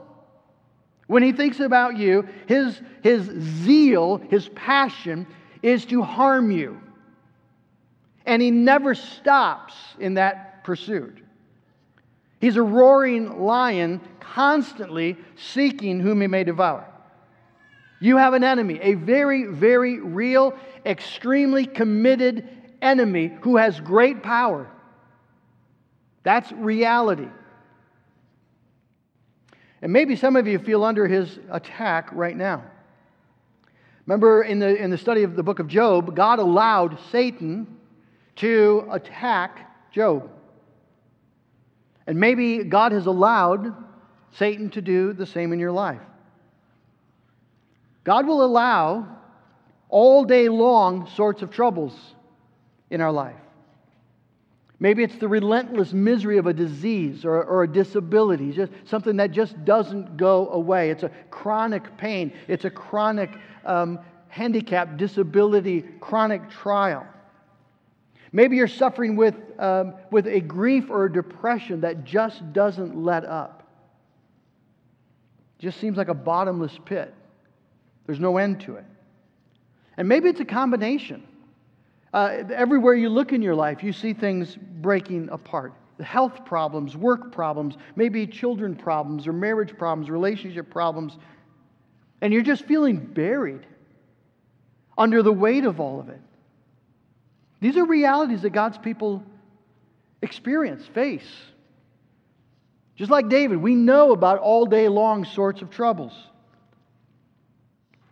When 1.07 1.23
he 1.23 1.33
thinks 1.33 1.61
about 1.61 1.97
you, 1.97 2.29
his, 2.47 2.83
his 3.03 3.23
zeal, 3.65 4.19
his 4.29 4.51
passion 4.51 5.27
is 5.63 5.87
to 5.87 6.03
harm 6.03 6.51
you. 6.51 6.79
And 8.27 8.43
he 8.43 8.51
never 8.51 8.95
stops 8.95 9.75
in 9.99 10.15
that 10.15 10.52
pursued. 10.65 11.23
He's 12.41 12.57
a 12.57 12.63
roaring 12.63 13.41
lion, 13.43 14.01
constantly 14.21 15.17
seeking 15.37 16.01
whom 16.01 16.21
he 16.21 16.27
may 16.27 16.45
devour. 16.45 16.87
You 18.01 18.17
have 18.17 18.35
an 18.35 18.43
enemy, 18.43 18.81
a 18.83 18.95
very, 18.95 19.45
very 19.45 20.01
real, 20.01 20.59
extremely 20.85 21.67
committed 21.67 22.49
enemy 22.83 23.31
who 23.43 23.59
has 23.59 23.79
great 23.79 24.25
power. 24.25 24.69
That's 26.25 26.51
reality. 26.51 27.29
And 29.81 29.93
maybe 29.93 30.17
some 30.17 30.35
of 30.35 30.49
you 30.49 30.59
feel 30.59 30.83
under 30.85 31.07
his 31.07 31.39
attack 31.51 32.09
right 32.13 32.37
now. 32.37 32.65
Remember 34.07 34.43
in 34.43 34.59
the, 34.59 34.77
in 34.77 34.91
the 34.91 34.99
study 34.99 35.23
of 35.23 35.37
the 35.37 35.43
book 35.45 35.61
of 35.61 35.69
Job, 35.69 36.17
God 36.17 36.41
allowed 36.41 36.99
Satan 37.13 37.79
to 38.37 38.89
attack 38.91 39.93
Job. 39.93 40.29
And 42.07 42.19
maybe 42.19 42.65
God 42.65 42.93
has 42.93 43.07
allowed 43.07 43.75
Satan 44.33 44.71
to 44.71 44.83
do 44.83 45.13
the 45.13 45.27
same 45.27 45.53
in 45.53 45.59
your 45.59 45.73
life. 45.73 46.01
God 48.05 48.27
will 48.27 48.45
allow 48.45 49.07
all 49.89 50.25
day 50.25 50.49
long 50.49 51.09
sorts 51.15 51.43
of 51.43 51.51
troubles 51.51 51.95
in 52.91 53.01
our 53.01 53.13
life. 53.13 53.37
Maybe 54.81 55.05
it's 55.05 55.15
the 55.15 55.29
relentless 55.29 55.93
misery 55.93 56.39
of 56.39 56.49
a 56.49 56.53
disease 56.53 57.25
or, 57.25 57.45
or, 57.45 57.63
a 57.63 57.69
disability, 57.69 58.51
just 58.51 58.73
something 58.85 59.17
that 59.19 59.31
just 59.31 59.65
doesn't 59.65 60.17
go 60.17 60.49
away. 60.49 60.91
It's 60.91 61.05
a 61.05 61.11
chronic 61.31 61.97
pain, 61.97 62.33
it's 62.49 62.65
a 62.65 62.71
chronic 62.71 63.31
um, 63.65 64.01
handicap, 64.27 64.97
disability, 64.97 65.85
chronic 66.01 66.51
trial. 66.51 67.07
Maybe 68.33 68.57
you're 68.57 68.67
suffering 68.67 69.15
with, 69.17 69.35
um, 69.59 69.95
with 70.11 70.27
a 70.27 70.41
grief 70.41 70.89
or 70.89 71.05
a 71.05 71.13
depression 71.13 71.83
that 71.83 72.05
just 72.05 72.53
doesn't 72.53 72.97
let 72.97 73.25
up. 73.25 73.63
Just 75.59 75.79
seems 75.79 75.99
like 75.99 76.09
a 76.09 76.15
bottomless 76.15 76.77
pit. 76.85 77.15
There's 78.07 78.19
no 78.19 78.39
end 78.39 78.63
to 78.63 78.77
it. 78.77 78.85
And 79.97 80.09
maybe 80.09 80.29
it's 80.29 80.41
a 80.41 80.47
combination. 80.47 81.23
Uh, 82.13 82.43
everywhere 82.55 82.95
you 82.95 83.11
look 83.11 83.33
in 83.33 83.43
your 83.43 83.55
life, 83.55 83.83
you 83.83 83.93
see 83.93 84.15
things 84.15 84.57
breaking 84.57 85.29
apart. 85.31 85.75
Health 86.01 86.45
problems, 86.45 86.97
work 86.97 87.33
problems, 87.33 87.77
maybe 87.97 88.27
children 88.27 88.75
problems 88.75 89.27
or 89.27 89.33
marriage 89.33 89.77
problems, 89.77 90.11
relationship 90.11 90.71
problems. 90.71 91.19
And 92.23 92.33
you're 92.33 92.43
just 92.43 92.65
feeling 92.65 92.97
buried 92.97 93.67
under 94.97 95.23
the 95.23 95.33
weight 95.33 95.65
of 95.65 95.81
all 95.81 96.01
of 96.01 96.09
it. 96.09 96.21
These 97.63 97.77
are 97.77 97.85
realities 97.85 98.43
that 98.43 98.51
God's 98.51 98.77
people 98.77 99.23
experience, 100.21 100.85
face. 100.85 101.29
Just 102.97 103.09
like 103.09 103.29
David, 103.29 103.59
we 103.59 103.77
know 103.77 104.11
about 104.11 104.41
all 104.41 104.67
day 104.67 104.89
long 104.89 105.25
sorts 105.25 105.63
of 105.63 105.71
troubles. 105.71 106.13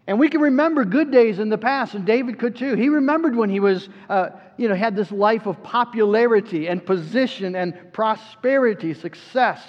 And 0.06 0.20
we 0.20 0.28
can 0.28 0.40
remember 0.40 0.84
good 0.84 1.10
days 1.10 1.40
in 1.40 1.48
the 1.48 1.58
past, 1.58 1.94
and 1.94 2.06
David 2.06 2.38
could 2.38 2.54
too. 2.54 2.76
He 2.76 2.88
remembered 2.88 3.34
when 3.34 3.50
he 3.50 3.58
was, 3.58 3.88
uh, 4.08 4.28
you 4.56 4.68
know, 4.68 4.76
had 4.76 4.94
this 4.94 5.10
life 5.10 5.46
of 5.46 5.60
popularity 5.64 6.68
and 6.68 6.86
position 6.86 7.56
and 7.56 7.92
prosperity, 7.92 8.94
success. 8.94 9.66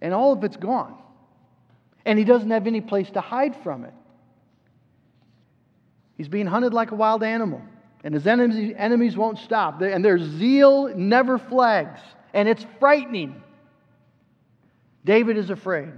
And 0.00 0.12
all 0.12 0.32
of 0.32 0.42
it's 0.42 0.56
gone. 0.56 1.00
And 2.04 2.18
he 2.18 2.24
doesn't 2.24 2.50
have 2.50 2.66
any 2.66 2.80
place 2.80 3.12
to 3.12 3.20
hide 3.20 3.54
from 3.62 3.84
it. 3.84 3.94
He's 6.22 6.28
being 6.28 6.46
hunted 6.46 6.72
like 6.72 6.92
a 6.92 6.94
wild 6.94 7.24
animal, 7.24 7.60
and 8.04 8.14
his 8.14 8.28
enemies, 8.28 8.72
enemies 8.78 9.16
won't 9.16 9.40
stop. 9.40 9.82
And 9.82 10.04
their 10.04 10.20
zeal 10.20 10.96
never 10.96 11.36
flags, 11.36 11.98
and 12.32 12.48
it's 12.48 12.64
frightening. 12.78 13.42
David 15.04 15.36
is 15.36 15.50
afraid. 15.50 15.88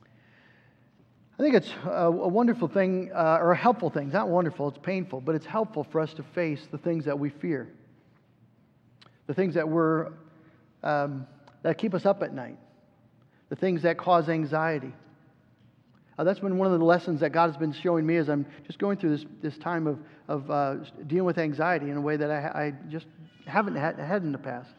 I 0.00 1.42
think 1.42 1.56
it's 1.56 1.70
a, 1.84 2.10
wonderful 2.10 2.68
thing, 2.68 3.10
uh, 3.14 3.36
or 3.38 3.52
a 3.52 3.56
helpful 3.56 3.90
thing. 3.90 4.04
It's 4.06 4.14
not 4.14 4.30
wonderful, 4.30 4.68
it's 4.68 4.78
painful, 4.78 5.20
but 5.20 5.34
it's 5.34 5.44
helpful 5.44 5.84
for 5.84 6.00
us 6.00 6.14
to 6.14 6.22
face 6.22 6.66
the 6.72 6.78
things 6.78 7.04
that 7.04 7.18
we 7.18 7.28
fear, 7.28 7.68
the 9.26 9.34
things 9.34 9.56
that 9.56 9.68
we're, 9.68 10.10
um, 10.82 11.26
that 11.60 11.76
keep 11.76 11.92
us 11.92 12.06
up 12.06 12.22
at 12.22 12.32
night, 12.32 12.56
the 13.50 13.56
things 13.56 13.82
that 13.82 13.98
cause 13.98 14.30
anxiety. 14.30 14.94
Uh, 16.18 16.24
that's 16.24 16.40
been 16.40 16.58
one 16.58 16.72
of 16.72 16.78
the 16.78 16.84
lessons 16.84 17.20
that 17.20 17.30
God 17.30 17.48
has 17.48 17.56
been 17.56 17.72
showing 17.72 18.06
me 18.06 18.16
as 18.16 18.28
I'm 18.28 18.46
just 18.66 18.78
going 18.78 18.96
through 18.98 19.16
this, 19.16 19.26
this 19.42 19.58
time 19.58 19.86
of, 19.86 19.98
of 20.28 20.50
uh, 20.50 20.76
dealing 21.06 21.24
with 21.24 21.38
anxiety 21.38 21.90
in 21.90 21.96
a 21.96 22.00
way 22.00 22.16
that 22.16 22.30
I, 22.30 22.36
I 22.36 22.74
just 22.88 23.06
haven't 23.46 23.74
had, 23.74 23.98
had 23.98 24.22
in 24.22 24.30
the 24.30 24.38
past. 24.38 24.70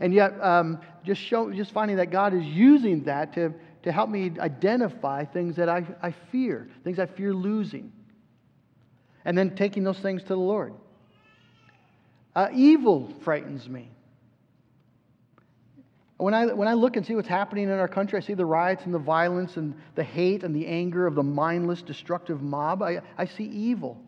And 0.00 0.12
yet, 0.12 0.38
um, 0.42 0.80
just, 1.04 1.20
show, 1.20 1.52
just 1.52 1.72
finding 1.72 1.96
that 1.98 2.10
God 2.10 2.34
is 2.34 2.44
using 2.44 3.04
that 3.04 3.32
to, 3.34 3.54
to 3.84 3.92
help 3.92 4.10
me 4.10 4.32
identify 4.38 5.24
things 5.24 5.56
that 5.56 5.68
I, 5.68 5.84
I 6.02 6.14
fear, 6.32 6.68
things 6.84 6.98
I 6.98 7.06
fear 7.06 7.32
losing. 7.32 7.92
And 9.24 9.38
then 9.38 9.56
taking 9.56 9.84
those 9.84 9.98
things 9.98 10.22
to 10.22 10.28
the 10.28 10.36
Lord. 10.36 10.74
Uh, 12.34 12.48
evil 12.52 13.12
frightens 13.22 13.68
me. 13.68 13.90
When 16.18 16.32
I, 16.32 16.46
when 16.46 16.66
I 16.66 16.72
look 16.72 16.96
and 16.96 17.04
see 17.04 17.14
what's 17.14 17.28
happening 17.28 17.64
in 17.64 17.72
our 17.72 17.88
country, 17.88 18.16
I 18.16 18.20
see 18.20 18.34
the 18.34 18.46
riots 18.46 18.84
and 18.84 18.94
the 18.94 18.98
violence 18.98 19.58
and 19.58 19.74
the 19.94 20.04
hate 20.04 20.44
and 20.44 20.54
the 20.54 20.66
anger 20.66 21.06
of 21.06 21.14
the 21.14 21.22
mindless, 21.22 21.82
destructive 21.82 22.40
mob. 22.40 22.82
I, 22.82 23.02
I 23.18 23.26
see 23.26 23.44
evil. 23.44 24.00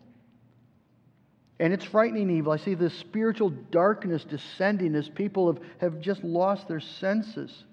And 1.59 1.71
it's 1.71 1.85
frightening 1.85 2.29
evil. 2.29 2.51
I 2.51 2.57
see 2.57 2.73
this 2.73 2.95
spiritual 2.95 3.49
darkness 3.49 4.23
descending 4.23 4.95
as 4.95 5.07
people 5.07 5.53
have, 5.53 5.63
have 5.79 5.99
just 5.99 6.23
lost 6.23 6.67
their 6.67 6.79
senses. 6.79 7.65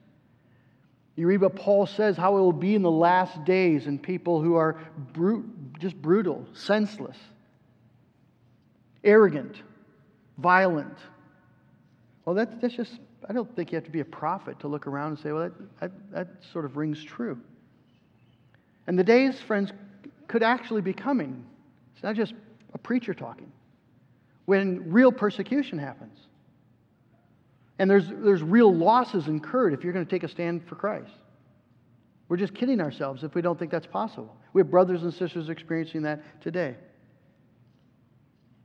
You 1.15 1.27
read 1.27 1.41
what 1.41 1.57
Paul 1.57 1.87
says, 1.87 2.17
how 2.17 2.37
it 2.37 2.41
will 2.41 2.53
be 2.53 2.75
in 2.75 2.83
the 2.83 2.91
last 2.91 3.43
days, 3.45 3.87
and 3.87 4.03
people 4.03 4.43
who 4.43 4.57
are 4.57 4.79
brute, 5.15 5.79
just 5.79 5.97
brutal, 6.03 6.47
senseless, 6.53 7.17
arrogant, 9.03 9.57
violent. 10.37 10.99
Well, 12.27 12.35
that's, 12.35 12.55
that's 12.61 12.75
just, 12.75 12.99
I 13.29 13.33
don't 13.33 13.55
think 13.57 13.73
you 13.73 13.77
have 13.77 13.85
to 13.85 13.91
be 13.91 14.01
a 14.01 14.05
prophet 14.05 14.61
to 14.61 14.69
look 14.69 14.87
around 14.87 15.09
and 15.09 15.19
say, 15.19 15.33
well, 15.33 15.51
that, 15.51 15.81
that, 15.81 16.13
that 16.13 16.29
sort 16.53 16.65
of 16.65 16.77
rings 16.77 17.03
true. 17.03 17.39
And 18.87 18.99
the 18.99 19.05
days, 19.05 19.41
friends, 19.41 19.73
could 20.29 20.43
actually 20.43 20.83
be 20.83 20.93
coming. 20.93 21.45
It's 21.95 22.03
not 22.03 22.15
just 22.15 22.35
a 22.75 22.79
preacher 22.79 23.15
talking. 23.15 23.51
When 24.45 24.91
real 24.93 25.11
persecution 25.11 25.79
happens. 25.79 26.19
And 27.79 27.91
there's, 27.91 28.09
there's 28.09 28.43
real 28.43 28.75
losses 28.75 29.27
incurred 29.27 29.73
if 29.73 29.83
you're 29.83 29.93
going 29.93 30.05
to 30.05 30.11
take 30.11 30.23
a 30.23 30.29
stand 30.29 30.67
for 30.67 30.77
Christ. 30.77 31.13
We're 32.29 32.37
just 32.37 32.55
kidding 32.55 32.81
ourselves 32.81 33.23
if 33.23 33.35
we 33.35 33.43
don't 33.43 33.59
think 33.59 33.71
that's 33.71 33.87
possible. 33.87 34.37
We 34.53 34.61
have 34.61 34.71
brothers 34.71 35.03
and 35.03 35.13
sisters 35.13 35.49
experiencing 35.49 36.03
that 36.03 36.23
today. 36.41 36.77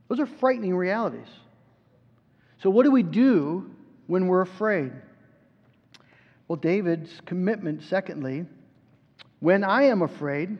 Those 0.08 0.20
are 0.20 0.26
frightening 0.26 0.76
realities. 0.76 1.28
So, 2.62 2.70
what 2.70 2.84
do 2.84 2.92
we 2.92 3.04
do 3.04 3.70
when 4.08 4.28
we're 4.28 4.42
afraid? 4.42 4.92
Well, 6.48 6.58
David's 6.58 7.22
commitment, 7.26 7.84
secondly, 7.84 8.46
when 9.40 9.64
I 9.64 9.84
am 9.84 10.02
afraid, 10.02 10.58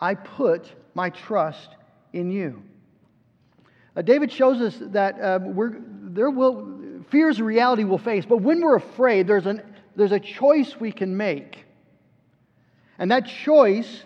I 0.00 0.14
put 0.14 0.72
my 0.94 1.10
trust 1.10 1.68
in 2.12 2.30
you. 2.30 2.62
Uh, 3.96 4.02
David 4.02 4.32
shows 4.32 4.60
us 4.60 4.76
that 4.92 5.20
uh, 5.20 5.38
there 6.02 6.30
will 6.30 6.78
fears 7.10 7.40
reality 7.40 7.84
we'll 7.84 7.98
face. 7.98 8.24
But 8.26 8.38
when 8.38 8.60
we're 8.60 8.76
afraid, 8.76 9.26
there's, 9.26 9.46
an, 9.46 9.62
there's 9.96 10.12
a 10.12 10.20
choice 10.20 10.78
we 10.78 10.92
can 10.92 11.16
make. 11.16 11.64
And 12.98 13.10
that 13.10 13.26
choice 13.26 14.04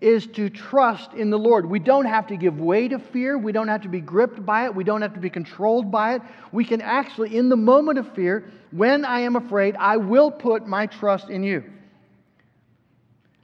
is 0.00 0.26
to 0.28 0.48
trust 0.48 1.12
in 1.12 1.28
the 1.28 1.38
Lord. 1.38 1.66
We 1.66 1.78
don't 1.78 2.06
have 2.06 2.26
to 2.28 2.36
give 2.36 2.58
way 2.58 2.88
to 2.88 2.98
fear. 2.98 3.36
We 3.36 3.52
don't 3.52 3.68
have 3.68 3.82
to 3.82 3.88
be 3.88 4.00
gripped 4.00 4.44
by 4.46 4.64
it. 4.64 4.74
We 4.74 4.82
don't 4.82 5.02
have 5.02 5.12
to 5.14 5.20
be 5.20 5.28
controlled 5.28 5.90
by 5.90 6.14
it. 6.14 6.22
We 6.52 6.64
can 6.64 6.80
actually, 6.80 7.36
in 7.36 7.50
the 7.50 7.56
moment 7.56 7.98
of 7.98 8.12
fear, 8.14 8.50
when 8.70 9.04
I 9.04 9.20
am 9.20 9.36
afraid, 9.36 9.76
I 9.76 9.98
will 9.98 10.30
put 10.30 10.66
my 10.66 10.86
trust 10.86 11.28
in 11.28 11.42
you. 11.42 11.64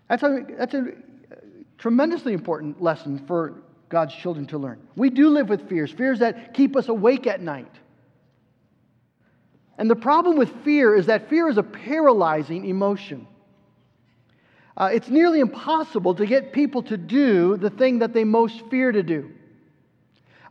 That's 0.09 0.23
a, 0.23 0.47
that's 0.57 0.75
a 0.75 0.93
tremendously 1.79 2.33
important 2.33 2.81
lesson 2.81 3.25
for 3.27 3.63
God's 3.89 4.15
children 4.15 4.47
to 4.47 4.59
learn. 4.59 4.81
We 4.97 5.11
do 5.11 5.29
live 5.29 5.49
with 5.49 5.69
fears, 5.69 5.93
fears 5.93 6.21
that 6.21 6.55
keep 6.55 6.75
us 6.77 6.89
awake 6.89 7.27
at 7.27 7.41
night. 7.41 7.73
And 9.79 9.91
the 9.91 9.97
problem 9.97 10.37
with 10.37 10.51
fear 10.65 10.95
is 10.95 11.07
that 11.07 11.29
fear 11.29 11.49
is 11.49 11.59
a 11.59 11.63
paralyzing 11.63 12.65
emotion. 12.65 13.27
Uh, 14.77 14.91
it's 14.93 15.09
nearly 15.09 15.41
impossible 15.41 16.15
to 16.15 16.27
get 16.27 16.53
people 16.53 16.83
to 16.83 16.97
do 16.97 17.57
the 17.57 17.71
thing 17.71 17.99
that 18.01 18.13
they 18.13 18.25
most 18.25 18.63
fear 18.71 18.93
to 18.93 19.03
do. 19.03 19.31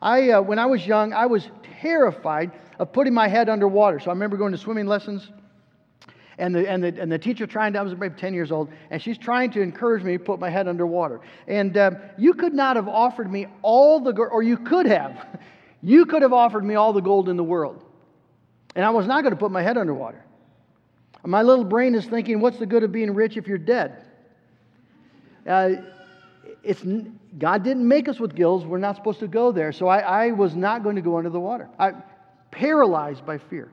I, 0.02 0.32
uh, 0.32 0.42
when 0.42 0.58
I 0.58 0.66
was 0.66 0.86
young, 0.86 1.14
I 1.14 1.28
was 1.28 1.50
terrified 1.82 2.52
of 2.80 2.92
putting 2.92 3.14
my 3.14 3.28
head 3.28 3.50
underwater. 3.50 4.00
So 4.00 4.10
I 4.10 4.14
remember 4.14 4.38
going 4.38 4.52
to 4.52 4.58
swimming 4.58 4.88
lessons, 4.88 5.30
and 6.38 6.54
the, 6.54 6.68
and 6.70 6.84
the, 6.84 6.88
and 7.00 7.12
the 7.12 7.20
teacher 7.20 7.46
trying 7.46 7.74
to, 7.74 7.80
I 7.80 7.82
was 7.84 7.96
maybe 7.96 8.16
10 8.16 8.34
years 8.34 8.52
old, 8.52 8.70
and 8.90 9.02
she's 9.02 9.18
trying 9.18 9.52
to 9.52 9.62
encourage 9.62 10.04
me 10.04 10.18
to 10.18 10.24
put 10.24 10.40
my 10.40 10.50
head 10.50 10.68
underwater. 10.68 11.22
And 11.48 11.78
uh, 11.78 11.92
you 12.18 12.34
could 12.34 12.54
not 12.54 12.76
have 12.76 12.88
offered 12.88 13.32
me 13.32 13.48
all 13.62 14.00
the, 14.00 14.12
or 14.12 14.42
you 14.42 14.58
could 14.58 14.88
have, 14.88 15.40
you 15.82 16.06
could 16.06 16.24
have 16.24 16.34
offered 16.34 16.66
me 16.66 16.76
all 16.76 16.94
the 16.94 17.02
gold 17.02 17.30
in 17.30 17.38
the 17.38 17.44
world. 17.44 17.84
And 18.76 18.84
I 18.84 18.90
was 18.90 19.08
not 19.08 19.22
going 19.22 19.34
to 19.34 19.40
put 19.40 19.52
my 19.52 19.62
head 19.62 19.78
underwater. 19.78 20.26
My 21.24 21.42
little 21.42 21.64
brain 21.64 21.96
is 21.96 22.06
thinking, 22.06 22.42
what's 22.42 22.58
the 22.58 22.66
good 22.66 22.84
of 22.84 22.92
being 22.92 23.14
rich 23.14 23.38
if 23.38 23.48
you're 23.48 23.58
dead? 23.58 24.06
Uh, 25.48 25.70
it's, 26.64 26.84
God 27.38 27.64
didn't 27.64 27.88
make 27.88 28.08
us 28.08 28.20
with 28.20 28.36
gills. 28.36 28.66
We're 28.66 28.80
not 28.80 28.96
supposed 28.96 29.20
to 29.20 29.28
go 29.28 29.52
there. 29.52 29.72
So 29.72 29.88
I, 29.88 30.00
I 30.00 30.32
was 30.32 30.56
not 30.56 30.84
going 30.84 30.96
to 30.96 31.02
go 31.02 31.18
under 31.18 31.30
the 31.30 31.40
water. 31.40 31.70
I'm 31.78 32.02
paralyzed 32.52 33.26
by 33.26 33.38
fear. 33.38 33.72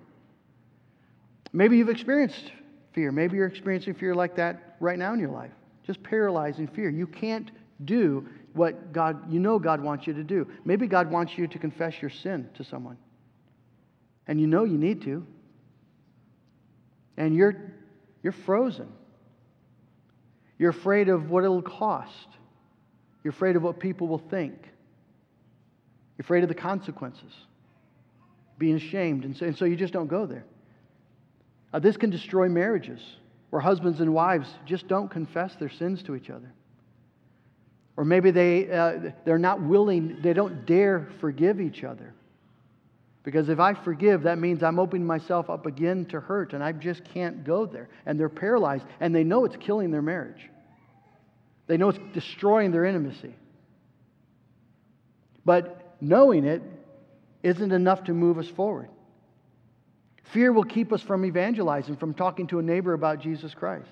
Maybe 1.52 1.78
you've 1.78 1.88
experienced 1.88 2.52
fear. 2.92 3.12
Maybe 3.12 3.36
you're 3.36 3.46
experiencing 3.46 3.94
fear 3.94 4.14
like 4.14 4.36
that 4.36 4.76
right 4.80 4.98
now 4.98 5.12
in 5.14 5.20
your 5.20 5.30
life. 5.30 5.52
Just 5.86 6.02
paralyzing 6.02 6.66
fear. 6.66 6.90
You 6.90 7.06
can't 7.06 7.50
do 7.84 8.28
what 8.52 8.92
God, 8.92 9.32
you 9.32 9.40
know 9.40 9.58
God 9.58 9.80
wants 9.80 10.06
you 10.06 10.12
to 10.12 10.24
do. 10.24 10.46
Maybe 10.64 10.86
God 10.86 11.10
wants 11.10 11.36
you 11.36 11.46
to 11.46 11.58
confess 11.58 12.00
your 12.00 12.10
sin 12.10 12.48
to 12.54 12.64
someone 12.64 12.98
and 14.26 14.40
you 14.40 14.46
know 14.46 14.64
you 14.64 14.78
need 14.78 15.02
to, 15.02 15.26
and 17.16 17.34
you're, 17.34 17.72
you're 18.22 18.32
frozen. 18.32 18.88
You're 20.62 20.70
afraid 20.70 21.08
of 21.08 21.28
what 21.28 21.42
it'll 21.42 21.60
cost. 21.60 22.28
You're 23.24 23.32
afraid 23.32 23.56
of 23.56 23.64
what 23.64 23.80
people 23.80 24.06
will 24.06 24.22
think. 24.30 24.54
You're 26.16 26.24
afraid 26.24 26.44
of 26.44 26.48
the 26.48 26.54
consequences, 26.54 27.32
being 28.58 28.76
ashamed. 28.76 29.24
And 29.24 29.36
so, 29.36 29.46
and 29.46 29.58
so 29.58 29.64
you 29.64 29.74
just 29.74 29.92
don't 29.92 30.06
go 30.06 30.24
there. 30.24 30.44
Uh, 31.72 31.80
this 31.80 31.96
can 31.96 32.10
destroy 32.10 32.48
marriages 32.48 33.00
where 33.50 33.58
husbands 33.58 34.00
and 34.00 34.14
wives 34.14 34.48
just 34.64 34.86
don't 34.86 35.10
confess 35.10 35.56
their 35.56 35.68
sins 35.68 36.00
to 36.04 36.14
each 36.14 36.30
other. 36.30 36.52
Or 37.96 38.04
maybe 38.04 38.30
they, 38.30 38.70
uh, 38.70 39.10
they're 39.24 39.38
not 39.38 39.60
willing, 39.60 40.18
they 40.22 40.32
don't 40.32 40.64
dare 40.64 41.08
forgive 41.20 41.60
each 41.60 41.82
other. 41.82 42.14
Because 43.24 43.48
if 43.48 43.58
I 43.58 43.74
forgive, 43.74 44.22
that 44.22 44.38
means 44.38 44.62
I'm 44.62 44.78
opening 44.78 45.08
myself 45.08 45.50
up 45.50 45.66
again 45.66 46.04
to 46.06 46.20
hurt, 46.20 46.52
and 46.52 46.62
I 46.62 46.70
just 46.70 47.04
can't 47.04 47.42
go 47.42 47.66
there. 47.66 47.88
And 48.06 48.18
they're 48.18 48.28
paralyzed, 48.28 48.84
and 49.00 49.12
they 49.12 49.24
know 49.24 49.44
it's 49.44 49.56
killing 49.56 49.90
their 49.90 50.02
marriage. 50.02 50.50
They 51.66 51.76
know 51.76 51.88
it's 51.90 51.98
destroying 52.12 52.70
their 52.70 52.84
intimacy. 52.84 53.34
But 55.44 55.96
knowing 56.00 56.44
it 56.44 56.62
isn't 57.42 57.72
enough 57.72 58.04
to 58.04 58.14
move 58.14 58.38
us 58.38 58.48
forward. 58.48 58.88
Fear 60.24 60.52
will 60.52 60.64
keep 60.64 60.92
us 60.92 61.02
from 61.02 61.24
evangelizing, 61.24 61.96
from 61.96 62.14
talking 62.14 62.46
to 62.48 62.58
a 62.58 62.62
neighbor 62.62 62.92
about 62.94 63.20
Jesus 63.20 63.54
Christ. 63.54 63.90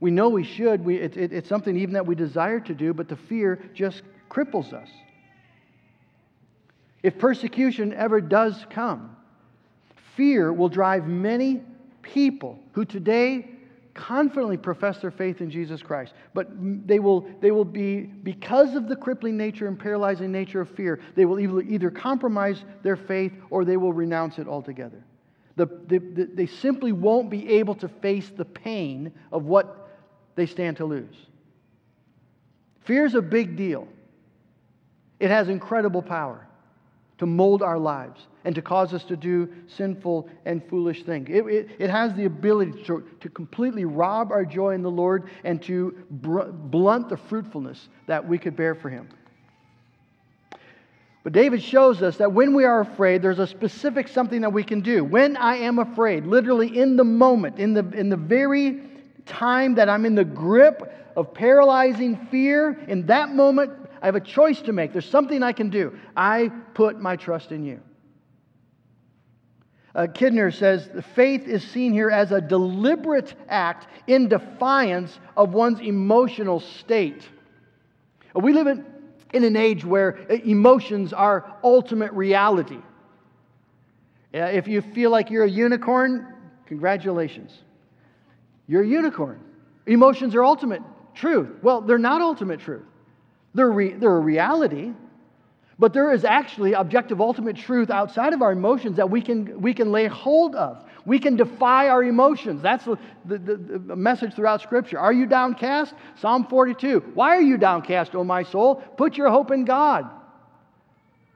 We 0.00 0.10
know 0.10 0.28
we 0.28 0.44
should. 0.44 0.84
We, 0.84 0.96
it, 0.96 1.16
it, 1.16 1.32
it's 1.32 1.48
something 1.48 1.76
even 1.76 1.94
that 1.94 2.06
we 2.06 2.14
desire 2.14 2.60
to 2.60 2.74
do, 2.74 2.94
but 2.94 3.08
the 3.08 3.16
fear 3.16 3.60
just 3.74 4.02
cripples 4.30 4.72
us. 4.72 4.88
If 7.02 7.18
persecution 7.18 7.92
ever 7.92 8.20
does 8.20 8.64
come, 8.70 9.16
fear 10.16 10.52
will 10.52 10.68
drive 10.68 11.06
many 11.06 11.62
people 12.02 12.58
who 12.72 12.84
today 12.84 13.48
confidently 13.98 14.56
profess 14.56 14.98
their 14.98 15.10
faith 15.10 15.40
in 15.40 15.50
Jesus 15.50 15.82
Christ, 15.82 16.14
but 16.32 16.48
they 16.86 17.00
will, 17.00 17.28
they 17.40 17.50
will 17.50 17.64
be, 17.64 18.02
because 18.02 18.76
of 18.76 18.88
the 18.88 18.94
crippling 18.94 19.36
nature 19.36 19.66
and 19.66 19.76
paralyzing 19.76 20.30
nature 20.30 20.60
of 20.60 20.70
fear, 20.70 21.00
they 21.16 21.24
will 21.26 21.40
either, 21.40 21.90
compromise 21.90 22.64
their 22.84 22.94
faith 22.94 23.32
or 23.50 23.64
they 23.64 23.76
will 23.76 23.92
renounce 23.92 24.38
it 24.38 24.46
altogether. 24.46 25.02
The, 25.56 25.66
the, 25.66 25.98
the, 25.98 26.24
they 26.32 26.46
simply 26.46 26.92
won't 26.92 27.28
be 27.28 27.54
able 27.54 27.74
to 27.74 27.88
face 27.88 28.30
the 28.30 28.44
pain 28.44 29.12
of 29.32 29.46
what 29.46 29.90
they 30.36 30.46
stand 30.46 30.76
to 30.76 30.84
lose. 30.84 31.16
Fear 32.84 33.04
is 33.04 33.14
a 33.16 33.22
big 33.22 33.56
deal, 33.56 33.88
it 35.18 35.28
has 35.28 35.48
incredible 35.48 36.02
power 36.02 36.47
to 37.18 37.26
mold 37.26 37.62
our 37.62 37.78
lives 37.78 38.26
and 38.44 38.54
to 38.54 38.62
cause 38.62 38.94
us 38.94 39.04
to 39.04 39.16
do 39.16 39.48
sinful 39.66 40.28
and 40.44 40.64
foolish 40.68 41.02
things. 41.02 41.28
It, 41.28 41.44
it, 41.46 41.70
it 41.78 41.90
has 41.90 42.14
the 42.14 42.24
ability 42.24 42.84
to, 42.84 43.04
to 43.20 43.28
completely 43.28 43.84
rob 43.84 44.32
our 44.32 44.44
joy 44.44 44.74
in 44.74 44.82
the 44.82 44.90
Lord 44.90 45.28
and 45.44 45.60
to 45.62 45.96
br- 46.10 46.44
blunt 46.44 47.08
the 47.08 47.16
fruitfulness 47.16 47.88
that 48.06 48.26
we 48.26 48.38
could 48.38 48.56
bear 48.56 48.74
for 48.74 48.88
Him. 48.88 49.08
But 51.24 51.32
David 51.32 51.62
shows 51.62 52.00
us 52.00 52.16
that 52.18 52.32
when 52.32 52.54
we 52.54 52.64
are 52.64 52.80
afraid, 52.80 53.20
there's 53.20 53.40
a 53.40 53.46
specific 53.46 54.08
something 54.08 54.40
that 54.40 54.52
we 54.52 54.62
can 54.62 54.80
do. 54.80 55.04
When 55.04 55.36
I 55.36 55.56
am 55.56 55.78
afraid, 55.78 56.24
literally 56.24 56.78
in 56.78 56.96
the 56.96 57.04
moment, 57.04 57.58
in 57.58 57.74
the, 57.74 57.86
in 57.90 58.08
the 58.08 58.16
very 58.16 58.80
time 59.26 59.74
that 59.74 59.88
I'm 59.88 60.06
in 60.06 60.14
the 60.14 60.24
grip 60.24 61.12
of 61.16 61.34
paralyzing 61.34 62.16
fear, 62.30 62.78
in 62.86 63.04
that 63.06 63.34
moment, 63.34 63.72
I 64.00 64.06
have 64.06 64.14
a 64.14 64.20
choice 64.20 64.60
to 64.62 64.72
make. 64.72 64.92
There's 64.92 65.08
something 65.08 65.42
I 65.42 65.52
can 65.52 65.70
do. 65.70 65.98
I 66.16 66.50
put 66.74 67.00
my 67.00 67.16
trust 67.16 67.52
in 67.52 67.64
you. 67.64 67.80
Uh, 69.94 70.06
Kidner 70.06 70.54
says 70.54 70.88
the 70.88 71.02
faith 71.02 71.48
is 71.48 71.64
seen 71.64 71.92
here 71.92 72.10
as 72.10 72.30
a 72.30 72.40
deliberate 72.40 73.34
act 73.48 73.88
in 74.06 74.28
defiance 74.28 75.18
of 75.36 75.54
one's 75.54 75.80
emotional 75.80 76.60
state. 76.60 77.28
Uh, 78.36 78.40
we 78.40 78.52
live 78.52 78.66
in, 78.66 78.84
in 79.32 79.44
an 79.44 79.56
age 79.56 79.84
where 79.84 80.18
uh, 80.30 80.34
emotions 80.34 81.12
are 81.12 81.56
ultimate 81.64 82.12
reality. 82.12 82.78
Uh, 84.34 84.38
if 84.38 84.68
you 84.68 84.82
feel 84.82 85.10
like 85.10 85.30
you're 85.30 85.44
a 85.44 85.50
unicorn, 85.50 86.34
congratulations. 86.66 87.58
You're 88.68 88.82
a 88.82 88.86
unicorn. 88.86 89.40
Emotions 89.86 90.34
are 90.34 90.44
ultimate 90.44 90.82
truth. 91.14 91.48
Well, 91.62 91.80
they're 91.80 91.98
not 91.98 92.20
ultimate 92.20 92.60
truth. 92.60 92.84
They're, 93.54 93.70
re- 93.70 93.94
they're 93.94 94.16
a 94.16 94.20
reality, 94.20 94.92
but 95.78 95.92
there 95.92 96.12
is 96.12 96.24
actually 96.24 96.72
objective 96.72 97.20
ultimate 97.20 97.56
truth 97.56 97.90
outside 97.90 98.32
of 98.32 98.42
our 98.42 98.52
emotions 98.52 98.96
that 98.96 99.08
we 99.08 99.22
can, 99.22 99.60
we 99.60 99.74
can 99.74 99.92
lay 99.92 100.06
hold 100.06 100.54
of. 100.54 100.84
We 101.06 101.18
can 101.18 101.36
defy 101.36 101.88
our 101.88 102.02
emotions. 102.02 102.60
That's 102.60 102.84
the, 102.84 102.98
the, 103.24 103.38
the, 103.38 103.96
message 103.96 104.34
throughout 104.34 104.60
Scripture. 104.60 104.98
Are 104.98 105.12
you 105.12 105.24
downcast? 105.24 105.94
Psalm 106.16 106.46
42. 106.46 107.12
Why 107.14 107.36
are 107.36 107.40
you 107.40 107.56
downcast, 107.56 108.14
O 108.14 108.24
my 108.24 108.42
soul? 108.42 108.74
Put 108.74 109.16
your 109.16 109.30
hope 109.30 109.50
in 109.50 109.64
God. 109.64 110.10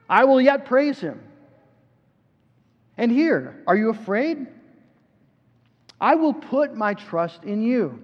I 0.07 0.25
will 0.25 0.39
yet 0.39 0.65
praise 0.65 0.99
him. 0.99 1.21
And 2.97 3.11
here, 3.11 3.63
are 3.65 3.75
you 3.75 3.89
afraid? 3.89 4.45
I 5.99 6.15
will 6.15 6.33
put 6.33 6.75
my 6.75 6.93
trust 6.93 7.43
in 7.43 7.63
you. 7.63 8.03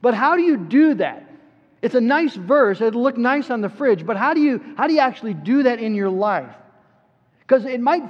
But 0.00 0.14
how 0.14 0.36
do 0.36 0.42
you 0.42 0.56
do 0.56 0.94
that? 0.94 1.29
It's 1.82 1.94
a 1.94 2.00
nice 2.00 2.34
verse. 2.34 2.80
It'll 2.80 3.02
look 3.02 3.16
nice 3.16 3.50
on 3.50 3.60
the 3.60 3.70
fridge, 3.70 4.04
but 4.04 4.16
how 4.16 4.34
do 4.34 4.40
you, 4.40 4.60
how 4.76 4.86
do 4.86 4.92
you 4.92 5.00
actually 5.00 5.34
do 5.34 5.62
that 5.62 5.78
in 5.78 5.94
your 5.94 6.10
life? 6.10 6.54
Because 7.40 7.64
it 7.64 7.80
might 7.80 8.02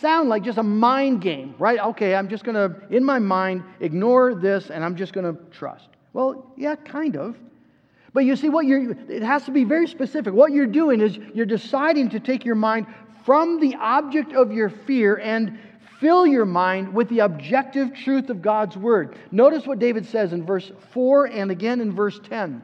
sound 0.00 0.28
like 0.28 0.42
just 0.42 0.58
a 0.58 0.62
mind 0.62 1.20
game, 1.20 1.54
right? 1.58 1.78
Okay, 1.78 2.14
I'm 2.14 2.28
just 2.28 2.44
going 2.44 2.54
to, 2.54 2.94
in 2.94 3.04
my 3.04 3.18
mind, 3.18 3.64
ignore 3.80 4.34
this 4.34 4.70
and 4.70 4.84
I'm 4.84 4.96
just 4.96 5.12
going 5.12 5.34
to 5.34 5.40
trust. 5.50 5.88
Well, 6.12 6.52
yeah, 6.56 6.74
kind 6.74 7.16
of. 7.16 7.36
But 8.14 8.24
you 8.24 8.36
see, 8.36 8.48
what 8.48 8.66
you're, 8.66 8.92
it 9.10 9.22
has 9.22 9.44
to 9.44 9.50
be 9.50 9.64
very 9.64 9.86
specific. 9.86 10.32
What 10.32 10.52
you're 10.52 10.66
doing 10.66 11.00
is 11.00 11.18
you're 11.34 11.46
deciding 11.46 12.10
to 12.10 12.20
take 12.20 12.44
your 12.44 12.54
mind 12.54 12.86
from 13.24 13.60
the 13.60 13.74
object 13.76 14.32
of 14.32 14.52
your 14.52 14.70
fear 14.70 15.18
and 15.18 15.58
fill 16.00 16.26
your 16.26 16.46
mind 16.46 16.94
with 16.94 17.08
the 17.08 17.20
objective 17.20 17.94
truth 17.94 18.30
of 18.30 18.40
God's 18.40 18.76
word. 18.76 19.16
Notice 19.30 19.66
what 19.66 19.78
David 19.78 20.06
says 20.06 20.32
in 20.32 20.46
verse 20.46 20.70
4 20.92 21.26
and 21.26 21.50
again 21.50 21.80
in 21.80 21.94
verse 21.94 22.18
10. 22.28 22.62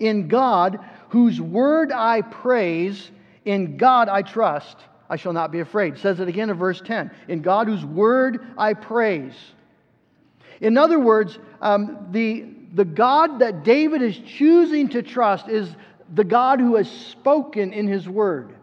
In 0.00 0.28
God, 0.28 0.78
whose 1.08 1.40
word 1.40 1.92
I 1.92 2.22
praise, 2.22 3.10
in 3.44 3.76
God 3.76 4.08
I 4.08 4.22
trust, 4.22 4.76
I 5.10 5.16
shall 5.16 5.32
not 5.32 5.50
be 5.50 5.60
afraid. 5.60 5.94
It 5.94 6.00
says 6.00 6.20
it 6.20 6.28
again 6.28 6.50
in 6.50 6.56
verse 6.56 6.80
10. 6.84 7.10
In 7.28 7.42
God, 7.42 7.66
whose 7.66 7.84
word 7.84 8.46
I 8.56 8.74
praise. 8.74 9.34
In 10.60 10.76
other 10.76 10.98
words, 10.98 11.38
um, 11.62 12.08
the, 12.10 12.46
the 12.74 12.84
God 12.84 13.38
that 13.38 13.64
David 13.64 14.02
is 14.02 14.18
choosing 14.18 14.88
to 14.90 15.02
trust 15.02 15.48
is 15.48 15.74
the 16.14 16.24
God 16.24 16.60
who 16.60 16.76
has 16.76 16.90
spoken 16.90 17.72
in 17.72 17.86
his 17.86 18.08
word. 18.08 18.54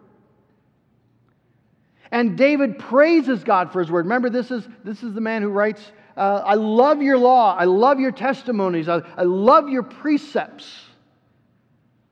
And 2.10 2.38
David 2.38 2.78
praises 2.78 3.42
God 3.42 3.72
for 3.72 3.80
his 3.80 3.90
word. 3.90 4.04
Remember, 4.04 4.30
this 4.30 4.50
is, 4.50 4.66
this 4.84 5.02
is 5.02 5.14
the 5.14 5.20
man 5.20 5.42
who 5.42 5.48
writes, 5.48 5.82
uh, 6.16 6.42
I 6.44 6.54
love 6.54 7.02
your 7.02 7.18
law. 7.18 7.56
I 7.56 7.64
love 7.64 7.98
your 7.98 8.12
testimonies. 8.12 8.88
I, 8.88 9.02
I 9.16 9.24
love 9.24 9.68
your 9.68 9.82
precepts 9.82 10.86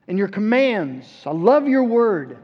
and 0.08 0.18
your 0.18 0.28
commands. 0.28 1.06
I 1.26 1.32
love 1.32 1.66
your 1.68 1.84
word. 1.84 2.38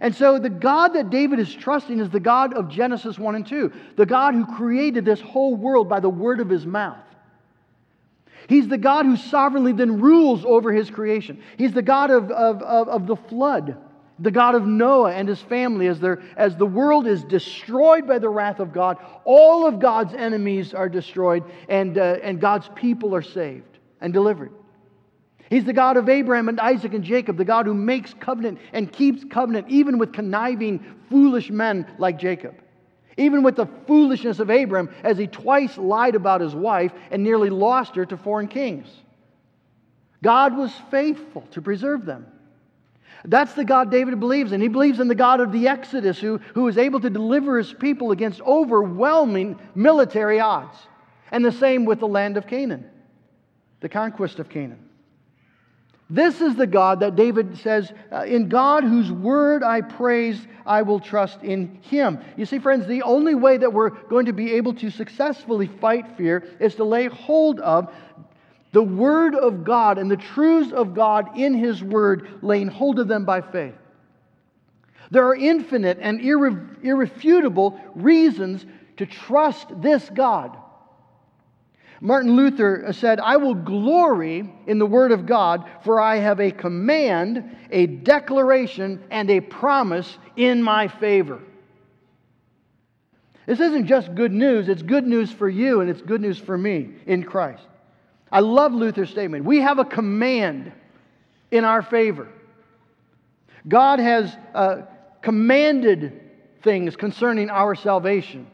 And 0.00 0.14
so 0.14 0.38
the 0.38 0.50
God 0.50 0.88
that 0.88 1.10
David 1.10 1.38
is 1.40 1.52
trusting 1.52 1.98
is 1.98 2.10
the 2.10 2.20
God 2.20 2.54
of 2.54 2.68
Genesis 2.68 3.18
1 3.18 3.34
and 3.34 3.46
2, 3.46 3.72
the 3.96 4.06
God 4.06 4.34
who 4.34 4.46
created 4.56 5.04
this 5.04 5.20
whole 5.20 5.56
world 5.56 5.88
by 5.88 6.00
the 6.00 6.08
word 6.08 6.40
of 6.40 6.48
his 6.48 6.64
mouth. 6.64 6.98
He's 8.48 8.68
the 8.68 8.78
God 8.78 9.04
who 9.04 9.16
sovereignly 9.16 9.72
then 9.72 10.00
rules 10.00 10.44
over 10.44 10.72
his 10.72 10.88
creation. 10.88 11.42
He's 11.56 11.72
the 11.72 11.82
God 11.82 12.10
of, 12.10 12.30
of, 12.30 12.62
of, 12.62 12.88
of 12.88 13.06
the 13.06 13.16
flood, 13.16 13.76
the 14.18 14.30
God 14.30 14.54
of 14.54 14.66
Noah 14.66 15.12
and 15.12 15.28
his 15.28 15.40
family 15.40 15.88
as, 15.88 16.02
as 16.36 16.56
the 16.56 16.66
world 16.66 17.06
is 17.06 17.24
destroyed 17.24 18.06
by 18.06 18.18
the 18.18 18.28
wrath 18.28 18.60
of 18.60 18.72
God. 18.72 18.98
All 19.24 19.66
of 19.66 19.80
God's 19.80 20.14
enemies 20.14 20.72
are 20.72 20.88
destroyed, 20.88 21.44
and, 21.68 21.98
uh, 21.98 22.16
and 22.22 22.40
God's 22.40 22.70
people 22.74 23.14
are 23.14 23.22
saved 23.22 23.78
and 24.00 24.12
delivered. 24.12 24.52
He's 25.50 25.64
the 25.64 25.72
God 25.72 25.96
of 25.96 26.08
Abraham 26.08 26.48
and 26.48 26.60
Isaac 26.60 26.92
and 26.92 27.02
Jacob, 27.02 27.36
the 27.36 27.44
God 27.44 27.66
who 27.66 27.74
makes 27.74 28.12
covenant 28.14 28.58
and 28.72 28.92
keeps 28.92 29.24
covenant, 29.24 29.68
even 29.68 29.98
with 29.98 30.12
conniving, 30.12 30.84
foolish 31.08 31.50
men 31.50 31.86
like 31.98 32.18
Jacob. 32.18 32.54
Even 33.16 33.42
with 33.42 33.56
the 33.56 33.66
foolishness 33.86 34.38
of 34.40 34.50
Abraham, 34.50 34.90
as 35.02 35.16
he 35.16 35.26
twice 35.26 35.76
lied 35.78 36.14
about 36.14 36.40
his 36.40 36.54
wife 36.54 36.92
and 37.10 37.22
nearly 37.24 37.50
lost 37.50 37.96
her 37.96 38.04
to 38.06 38.16
foreign 38.16 38.46
kings. 38.46 38.88
God 40.22 40.56
was 40.56 40.72
faithful 40.90 41.42
to 41.52 41.62
preserve 41.62 42.04
them. 42.04 42.26
That's 43.24 43.54
the 43.54 43.64
God 43.64 43.90
David 43.90 44.20
believes 44.20 44.52
in. 44.52 44.60
He 44.60 44.68
believes 44.68 45.00
in 45.00 45.08
the 45.08 45.14
God 45.14 45.40
of 45.40 45.50
the 45.50 45.66
Exodus, 45.66 46.18
who, 46.18 46.38
who 46.54 46.68
is 46.68 46.78
able 46.78 47.00
to 47.00 47.10
deliver 47.10 47.58
his 47.58 47.72
people 47.72 48.12
against 48.12 48.40
overwhelming 48.42 49.58
military 49.74 50.40
odds. 50.40 50.76
And 51.32 51.44
the 51.44 51.52
same 51.52 51.84
with 51.84 52.00
the 52.00 52.08
land 52.08 52.36
of 52.36 52.46
Canaan, 52.46 52.88
the 53.80 53.88
conquest 53.88 54.38
of 54.38 54.48
Canaan. 54.48 54.87
This 56.10 56.40
is 56.40 56.56
the 56.56 56.66
God 56.66 57.00
that 57.00 57.16
David 57.16 57.58
says, 57.58 57.92
uh, 58.10 58.22
In 58.22 58.48
God 58.48 58.82
whose 58.82 59.12
word 59.12 59.62
I 59.62 59.82
praise, 59.82 60.40
I 60.64 60.80
will 60.82 61.00
trust 61.00 61.42
in 61.42 61.78
him. 61.82 62.18
You 62.36 62.46
see, 62.46 62.58
friends, 62.58 62.86
the 62.86 63.02
only 63.02 63.34
way 63.34 63.58
that 63.58 63.72
we're 63.72 63.90
going 63.90 64.26
to 64.26 64.32
be 64.32 64.52
able 64.54 64.74
to 64.74 64.90
successfully 64.90 65.66
fight 65.66 66.16
fear 66.16 66.48
is 66.60 66.76
to 66.76 66.84
lay 66.84 67.06
hold 67.06 67.60
of 67.60 67.92
The 68.72 68.82
Word 68.82 69.34
of 69.34 69.64
God 69.64 69.98
and 69.98 70.10
the 70.10 70.16
truths 70.16 70.72
of 70.72 70.94
God 70.94 71.38
in 71.38 71.54
His 71.54 71.82
Word, 71.82 72.38
laying 72.42 72.68
hold 72.68 72.98
of 72.98 73.08
them 73.08 73.24
by 73.24 73.42
faith. 73.42 73.74
There 75.10 75.26
are 75.26 75.34
infinite 75.34 75.98
and 76.00 76.20
irre- 76.20 76.84
irrefutable 76.84 77.80
reasons 77.94 78.64
to 78.98 79.06
trust 79.06 79.68
this 79.80 80.08
God. 80.10 80.56
Martin 82.00 82.36
Luther 82.36 82.92
said, 82.92 83.18
I 83.18 83.36
will 83.38 83.54
glory 83.54 84.48
in 84.66 84.78
the 84.78 84.86
Word 84.86 85.10
of 85.10 85.26
God, 85.26 85.68
for 85.84 86.00
I 86.00 86.16
have 86.16 86.38
a 86.38 86.50
command, 86.50 87.56
a 87.70 87.86
declaration, 87.86 89.02
and 89.10 89.28
a 89.30 89.40
promise 89.40 90.18
in 90.36 90.62
my 90.62 90.86
favor. 90.88 91.40
This 93.46 93.60
isn't 93.60 93.86
just 93.86 94.14
good 94.14 94.32
news, 94.32 94.68
it's 94.68 94.82
good 94.82 95.06
news 95.06 95.32
for 95.32 95.48
you 95.48 95.80
and 95.80 95.88
it's 95.88 96.02
good 96.02 96.20
news 96.20 96.38
for 96.38 96.56
me 96.56 96.90
in 97.06 97.24
Christ. 97.24 97.66
I 98.30 98.40
love 98.40 98.74
Luther's 98.74 99.08
statement. 99.08 99.44
We 99.46 99.60
have 99.60 99.78
a 99.78 99.86
command 99.86 100.70
in 101.50 101.64
our 101.64 101.80
favor. 101.80 102.28
God 103.66 104.00
has 104.00 104.36
uh, 104.54 104.82
commanded 105.22 106.20
things 106.62 106.94
concerning 106.94 107.48
our 107.48 107.74
salvation. 107.74 108.46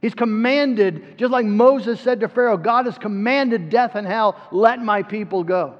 He's 0.00 0.14
commanded, 0.14 1.18
just 1.18 1.30
like 1.30 1.44
Moses 1.44 2.00
said 2.00 2.20
to 2.20 2.28
Pharaoh, 2.28 2.56
God 2.56 2.86
has 2.86 2.96
commanded 2.96 3.68
death 3.68 3.94
and 3.94 4.06
hell, 4.06 4.36
let 4.50 4.82
my 4.82 5.02
people 5.02 5.44
go. 5.44 5.74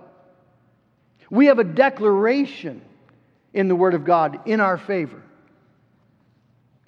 We 1.30 1.46
have 1.46 1.59
a 1.59 1.64
declaration 1.64 2.83
in 3.54 3.68
the 3.68 3.76
Word 3.76 3.94
of 3.94 4.04
God 4.04 4.40
in 4.46 4.61
our 4.61 4.76
favor. 4.76 5.22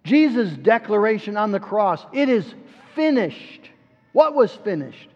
Jesus' 0.04 0.50
declaration 0.50 1.36
on 1.36 1.52
the 1.52 1.60
cross, 1.60 2.04
it 2.12 2.28
is 2.28 2.54
finished. 2.94 3.70
What 4.12 4.34
was 4.34 4.52
finished? 4.52 5.08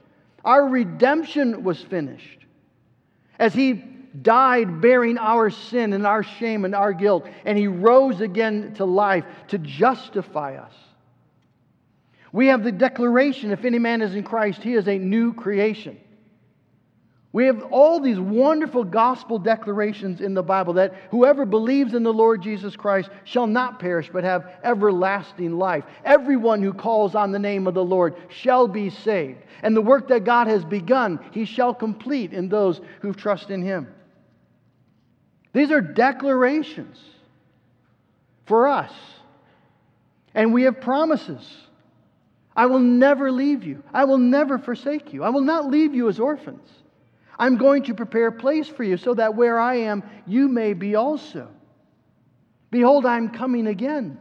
Our 0.45 0.67
redemption 0.69 1.65
was 1.65 1.83
finished. 1.83 2.39
As 3.39 3.53
he 3.53 3.75
died 4.23 4.81
bearing 4.81 5.19
our 5.19 5.51
sin 5.51 5.93
and 5.93 6.07
our 6.07 6.23
shame 6.23 6.65
and 6.65 6.75
our 6.75 6.93
guilt, 6.93 7.27
and 7.45 7.59
he 7.59 7.67
rose 7.67 8.21
again 8.21 8.73
to 8.75 8.85
life 8.85 9.25
to 9.49 9.59
justify 9.59 10.57
us. 10.57 10.73
We 12.33 12.49
have 12.49 12.65
the 12.65 12.73
declaration 12.73 13.51
if 13.51 13.65
any 13.65 13.79
man 13.79 14.03
is 14.03 14.15
in 14.15 14.23
Christ, 14.23 14.63
he 14.63 14.75
is 14.75 14.89
a 14.89 14.99
new 14.99 15.33
creation. 15.33 15.99
We 17.37 17.45
have 17.45 17.65
all 17.71 18.01
these 18.01 18.19
wonderful 18.19 18.85
gospel 18.85 19.39
declarations 19.39 20.23
in 20.23 20.33
the 20.33 20.43
Bible 20.43 20.73
that 20.73 20.95
whoever 21.11 21.45
believes 21.45 21.93
in 21.93 22.03
the 22.03 22.11
Lord 22.11 22.43
Jesus 22.43 22.75
Christ 22.77 23.11
shall 23.25 23.47
not 23.47 23.79
perish 23.79 24.09
but 24.11 24.25
have 24.25 24.51
everlasting 24.65 25.59
life. 25.59 25.85
Everyone 26.03 26.63
who 26.63 26.73
calls 26.73 27.15
on 27.15 27.33
the 27.33 27.39
name 27.39 27.67
of 27.67 27.75
the 27.75 27.85
Lord 27.85 28.17
shall 28.31 28.67
be 28.67 28.89
saved. 28.89 29.41
And 29.63 29.77
the 29.77 29.83
work 29.83 30.09
that 30.09 30.25
God 30.25 30.47
has 30.47 30.65
begun, 30.65 31.21
he 31.33 31.45
shall 31.45 31.75
complete 31.75 32.33
in 32.33 32.49
those 32.49 32.81
who 33.03 33.13
trust 33.13 33.51
in 33.51 33.61
him. 33.61 33.93
These 35.53 35.71
are 35.71 35.83
declarations 35.83 36.99
for 38.47 38.67
us. 38.67 38.93
And 40.35 40.55
we 40.55 40.63
have 40.63 40.81
promises. 40.81 41.66
I 42.57 42.67
will 42.67 42.81
never 42.81 43.31
leave 43.31 43.65
you. 43.65 43.85
I 43.93 44.05
will 44.05 44.19
never 44.19 44.59
forsake 44.59 45.13
you. 45.13 45.23
I 45.23 45.29
will 45.29 45.43
not 45.43 45.71
leave 45.71 45.95
you 45.95 46.09
as 46.09 46.19
orphans. 46.19 46.69
I'm 47.39 47.59
going 47.59 47.83
to 47.85 47.95
prepare 47.95 48.29
a 48.29 48.33
place 48.33 48.67
for 48.67 48.83
you 48.83 48.97
so 48.97 49.13
that 49.15 49.35
where 49.35 49.61
I 49.61 49.75
am, 49.75 50.03
you 50.27 50.49
may 50.49 50.73
be 50.73 50.95
also. 50.95 51.49
Behold, 52.71 53.05
I'm 53.05 53.29
coming 53.29 53.67
again. 53.67 54.19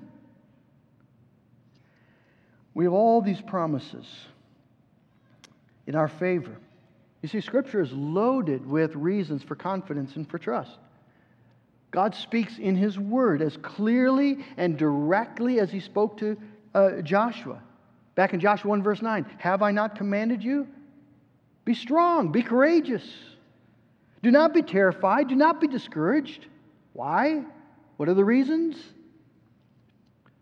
We 2.73 2.83
have 2.83 2.93
all 2.93 3.21
these 3.21 3.39
promises 3.39 4.05
in 5.87 5.95
our 5.95 6.09
favor. 6.09 6.57
You 7.21 7.29
see, 7.29 7.39
Scripture 7.39 7.81
is 7.81 7.91
loaded 7.93 8.65
with 8.67 8.95
reasons 8.95 9.43
for 9.43 9.55
confidence 9.55 10.17
and 10.17 10.29
for 10.29 10.37
trust. 10.37 10.77
God 11.91 12.13
speaks 12.13 12.57
in 12.57 12.75
His 12.75 12.99
Word 12.99 13.41
as 13.41 13.55
clearly 13.57 14.43
and 14.57 14.77
directly 14.77 15.61
as 15.61 15.71
He 15.71 15.79
spoke 15.79 16.17
to 16.17 16.37
uh, 16.73 17.01
Joshua. 17.01 17.61
Back 18.15 18.33
in 18.33 18.39
Joshua 18.39 18.69
1, 18.69 18.81
verse 18.81 19.01
9 19.01 19.25
Have 19.39 19.61
I 19.61 19.71
not 19.71 19.95
commanded 19.95 20.43
you? 20.43 20.67
Be 21.65 21.73
strong, 21.73 22.31
be 22.31 22.41
courageous. 22.41 23.03
Do 24.23 24.31
not 24.31 24.53
be 24.53 24.61
terrified, 24.61 25.27
do 25.27 25.35
not 25.35 25.61
be 25.61 25.67
discouraged. 25.67 26.47
Why? 26.93 27.43
What 27.97 28.09
are 28.09 28.13
the 28.13 28.25
reasons? 28.25 28.75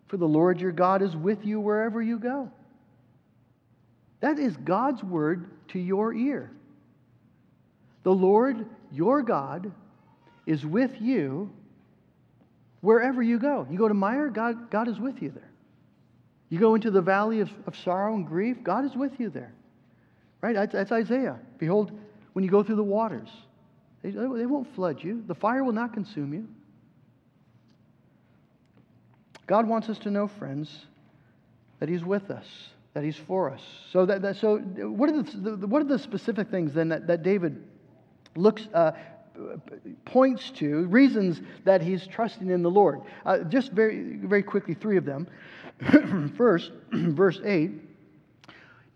For 0.08 0.18
the 0.18 0.28
Lord 0.28 0.62
your 0.62 0.72
God 0.72 1.02
is 1.02 1.16
with 1.16 1.44
you 1.46 1.60
wherever 1.60 2.02
you 2.02 2.20
go. 2.20 2.52
That 4.20 4.40
is 4.40 4.56
God's 4.58 5.04
word 5.04 5.50
to 5.70 5.80
your 5.80 6.14
ear. 6.14 6.52
The 8.04 8.14
Lord 8.14 8.66
your 8.92 9.22
God 9.22 9.72
is 10.46 10.66
with 10.66 11.02
you 11.02 11.52
wherever 12.82 13.24
you 13.24 13.40
go. 13.40 13.66
You 13.70 13.78
go 13.78 13.88
to 13.88 13.94
Meijer, 13.94 14.32
God, 14.32 14.70
God 14.70 14.88
is 14.88 15.00
with 15.00 15.22
you 15.22 15.32
there. 15.32 15.53
You 16.54 16.60
go 16.60 16.76
into 16.76 16.92
the 16.92 17.02
valley 17.02 17.40
of, 17.40 17.50
of 17.66 17.76
sorrow 17.76 18.14
and 18.14 18.28
grief, 18.28 18.58
God 18.62 18.86
is 18.86 18.96
with 18.96 19.20
you 19.20 19.32
there. 19.32 19.52
Right? 20.40 20.54
That's, 20.54 20.72
that's 20.72 20.92
Isaiah. 20.92 21.40
Behold, 21.58 21.92
when 22.34 22.46
you 22.46 22.52
go 22.52 22.62
through 22.62 22.76
the 22.76 22.84
waters, 22.84 23.30
they, 24.04 24.12
they 24.12 24.46
won't 24.46 24.72
flood 24.76 25.04
you, 25.04 25.24
the 25.26 25.34
fire 25.34 25.64
will 25.64 25.74
not 25.74 25.94
consume 25.96 26.32
you. 26.32 26.48
God 29.48 29.68
wants 29.68 29.90
us 29.90 29.98
to 29.98 30.12
know, 30.12 30.28
friends, 30.28 30.86
that 31.80 31.90
He's 31.90 32.04
with 32.04 32.30
us, 32.30 32.46
that 32.94 33.04
He's 33.04 33.18
for 33.18 33.50
us. 33.50 33.64
So, 33.92 34.06
that, 34.06 34.22
that 34.22 34.36
so 34.36 34.58
what, 34.58 35.10
are 35.10 35.24
the, 35.24 35.66
what 35.66 35.82
are 35.82 35.86
the 35.86 35.98
specific 35.98 36.52
things 36.52 36.72
then 36.76 36.90
that, 36.90 37.08
that 37.08 37.24
David 37.24 37.64
looks, 38.36 38.68
uh, 38.76 38.92
points 40.06 40.52
to, 40.52 40.86
reasons 40.86 41.42
that 41.64 41.82
he's 41.82 42.06
trusting 42.06 42.50
in 42.50 42.62
the 42.62 42.70
Lord? 42.70 43.02
Uh, 43.26 43.40
just 43.40 43.72
very, 43.72 44.18
very 44.18 44.44
quickly, 44.44 44.74
three 44.76 44.98
of 44.98 45.06
them. 45.06 45.28
First, 46.38 46.72
verse 46.92 47.40
8 47.44 47.72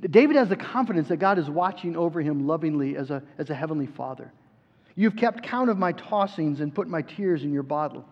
David 0.01 0.35
has 0.35 0.47
the 0.47 0.55
confidence 0.55 1.07
that 1.07 1.17
God 1.17 1.39
is 1.39 1.49
watching 1.49 1.97
over 1.97 2.21
him 2.21 2.45
lovingly 2.45 2.95
as 2.95 3.09
a, 3.09 3.23
as 3.39 3.49
a 3.49 3.55
heavenly 3.55 3.87
father. 3.87 4.31
You've 4.95 5.15
kept 5.15 5.43
count 5.43 5.69
of 5.69 5.77
my 5.77 5.93
tossings 5.93 6.59
and 6.59 6.73
put 6.73 6.87
my 6.87 7.01
tears 7.01 7.43
in 7.43 7.51
your 7.51 7.63
bottle. 7.63 8.05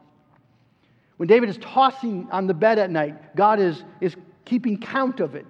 When 1.17 1.27
David 1.27 1.49
is 1.49 1.57
tossing 1.57 2.27
on 2.31 2.47
the 2.47 2.53
bed 2.53 2.79
at 2.79 2.89
night, 2.89 3.35
God 3.35 3.59
is, 3.59 3.83
is 4.01 4.15
keeping 4.45 4.79
count 4.79 5.19
of 5.19 5.35
it. 5.35 5.47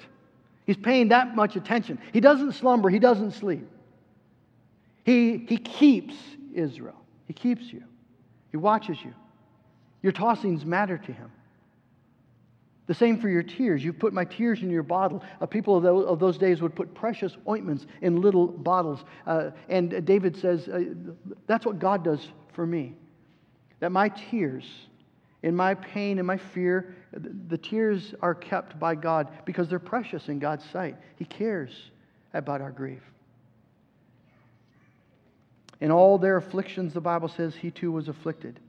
He's 0.66 0.78
paying 0.78 1.10
that 1.10 1.36
much 1.36 1.56
attention. 1.56 2.00
He 2.12 2.20
doesn't 2.20 2.54
slumber, 2.54 2.90
he 2.90 3.00
doesn't 3.00 3.32
sleep. 3.32 3.68
He, 5.04 5.46
he 5.48 5.58
keeps 5.58 6.16
Israel, 6.54 7.00
he 7.28 7.34
keeps 7.34 7.72
you, 7.72 7.84
he 8.52 8.58
watches 8.58 8.98
you. 9.04 9.14
Your 10.02 10.12
tossings 10.12 10.66
matter 10.66 10.98
to 10.98 11.12
him. 11.12 11.32
The 12.88 12.94
same 12.94 13.20
for 13.20 13.30
your 13.30 13.44
tears. 13.44 13.84
You've 13.84 13.98
put 13.98 14.14
my 14.14 14.26
tears 14.26 14.62
in 14.62 14.70
your 14.70 14.84
bottle. 14.84 15.24
Uh, 15.42 15.46
people 15.48 15.78
of 15.78 15.84
those, 15.84 16.06
of 16.06 16.20
those, 16.20 16.38
days 16.38 16.62
would 16.62 16.76
put 16.76 16.94
precious 16.94 17.36
ointments 17.48 17.88
in 18.02 18.22
little 18.22 18.48
bottles. 18.48 19.04
Uh, 19.26 19.52
and 19.70 20.06
David 20.06 20.38
says, 20.38 20.68
uh, 20.68 20.84
That's 21.48 21.66
what 21.66 21.80
God 21.80 22.04
does 22.04 22.28
for 22.54 22.66
me. 22.66 22.94
That 23.80 23.92
my 23.92 24.10
tears, 24.10 24.66
in 25.42 25.56
my 25.56 25.74
pain 25.74 26.20
and 26.20 26.28
my 26.28 26.38
fear, 26.38 26.96
the, 27.12 27.32
the 27.48 27.58
tears 27.58 28.14
are 28.22 28.36
kept 28.36 28.80
by 28.80 28.94
God 28.94 29.30
because 29.46 29.68
they're 29.68 29.80
precious 29.80 30.28
in 30.30 30.38
God's 30.38 30.64
sight. 30.70 30.96
He 31.18 31.26
cares 31.26 31.72
about 32.34 32.62
our 32.62 32.72
grief. 32.72 33.02
In 35.82 35.92
all 35.92 36.18
their 36.18 36.38
afflictions, 36.38 36.94
the 36.94 37.02
Bible 37.02 37.30
says, 37.30 37.56
He 37.56 37.72
too 37.72 37.92
was 37.92 38.08
afflicted. 38.08 38.60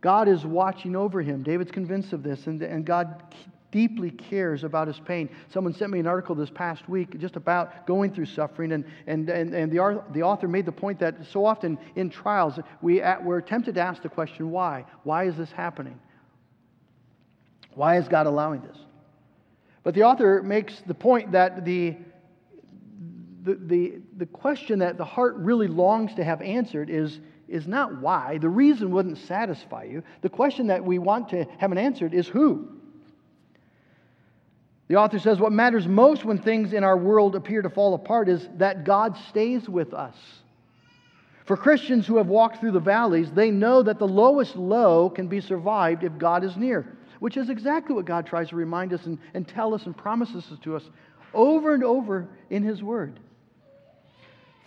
God 0.00 0.28
is 0.28 0.44
watching 0.44 0.96
over 0.96 1.20
him. 1.20 1.42
David's 1.42 1.70
convinced 1.70 2.12
of 2.12 2.22
this, 2.22 2.46
and, 2.46 2.62
and 2.62 2.84
God 2.84 3.22
deeply 3.70 4.10
cares 4.10 4.64
about 4.64 4.88
his 4.88 4.98
pain. 4.98 5.28
Someone 5.52 5.74
sent 5.74 5.92
me 5.92 6.00
an 6.00 6.06
article 6.06 6.34
this 6.34 6.50
past 6.50 6.88
week 6.88 7.18
just 7.18 7.36
about 7.36 7.86
going 7.86 8.12
through 8.12 8.26
suffering, 8.26 8.72
and, 8.72 8.84
and, 9.06 9.28
and, 9.28 9.54
and 9.54 9.70
the, 9.70 10.02
the 10.12 10.22
author 10.22 10.48
made 10.48 10.66
the 10.66 10.72
point 10.72 10.98
that 11.00 11.26
so 11.30 11.44
often 11.44 11.78
in 11.96 12.10
trials, 12.10 12.58
we, 12.82 13.02
we're 13.22 13.40
tempted 13.40 13.74
to 13.76 13.80
ask 13.80 14.02
the 14.02 14.08
question, 14.08 14.50
why? 14.50 14.84
Why 15.04 15.24
is 15.24 15.36
this 15.36 15.52
happening? 15.52 16.00
Why 17.74 17.98
is 17.98 18.08
God 18.08 18.26
allowing 18.26 18.62
this? 18.62 18.78
But 19.82 19.94
the 19.94 20.02
author 20.02 20.42
makes 20.42 20.80
the 20.86 20.94
point 20.94 21.32
that 21.32 21.64
the, 21.64 21.96
the, 23.42 23.54
the, 23.54 23.92
the 24.16 24.26
question 24.26 24.80
that 24.80 24.98
the 24.98 25.04
heart 25.04 25.36
really 25.36 25.68
longs 25.68 26.14
to 26.14 26.24
have 26.24 26.42
answered 26.42 26.90
is 26.90 27.20
is 27.50 27.66
not 27.66 28.00
why. 28.00 28.38
The 28.38 28.48
reason 28.48 28.90
wouldn't 28.92 29.18
satisfy 29.18 29.84
you. 29.84 30.02
The 30.22 30.28
question 30.28 30.68
that 30.68 30.84
we 30.84 30.98
want 30.98 31.28
to 31.30 31.44
have 31.58 31.72
an 31.72 31.78
answered 31.78 32.14
is 32.14 32.28
who. 32.28 32.68
The 34.88 34.96
author 34.96 35.18
says 35.18 35.38
what 35.38 35.52
matters 35.52 35.86
most 35.86 36.24
when 36.24 36.38
things 36.38 36.72
in 36.72 36.82
our 36.82 36.96
world 36.96 37.36
appear 37.36 37.62
to 37.62 37.70
fall 37.70 37.94
apart 37.94 38.28
is 38.28 38.48
that 38.56 38.84
God 38.84 39.16
stays 39.28 39.68
with 39.68 39.94
us. 39.94 40.16
For 41.46 41.56
Christians 41.56 42.06
who 42.06 42.16
have 42.16 42.28
walked 42.28 42.60
through 42.60 42.72
the 42.72 42.80
valleys, 42.80 43.30
they 43.32 43.50
know 43.50 43.82
that 43.82 43.98
the 43.98 44.06
lowest 44.06 44.56
low 44.56 45.10
can 45.10 45.26
be 45.26 45.40
survived 45.40 46.04
if 46.04 46.16
God 46.18 46.44
is 46.44 46.56
near, 46.56 46.96
which 47.18 47.36
is 47.36 47.50
exactly 47.50 47.94
what 47.94 48.04
God 48.04 48.26
tries 48.26 48.50
to 48.50 48.56
remind 48.56 48.92
us 48.92 49.06
and, 49.06 49.18
and 49.34 49.46
tell 49.46 49.74
us 49.74 49.86
and 49.86 49.96
promises 49.96 50.44
to 50.62 50.76
us 50.76 50.88
over 51.34 51.74
and 51.74 51.84
over 51.84 52.28
in 52.50 52.62
His 52.62 52.82
Word. 52.82 53.18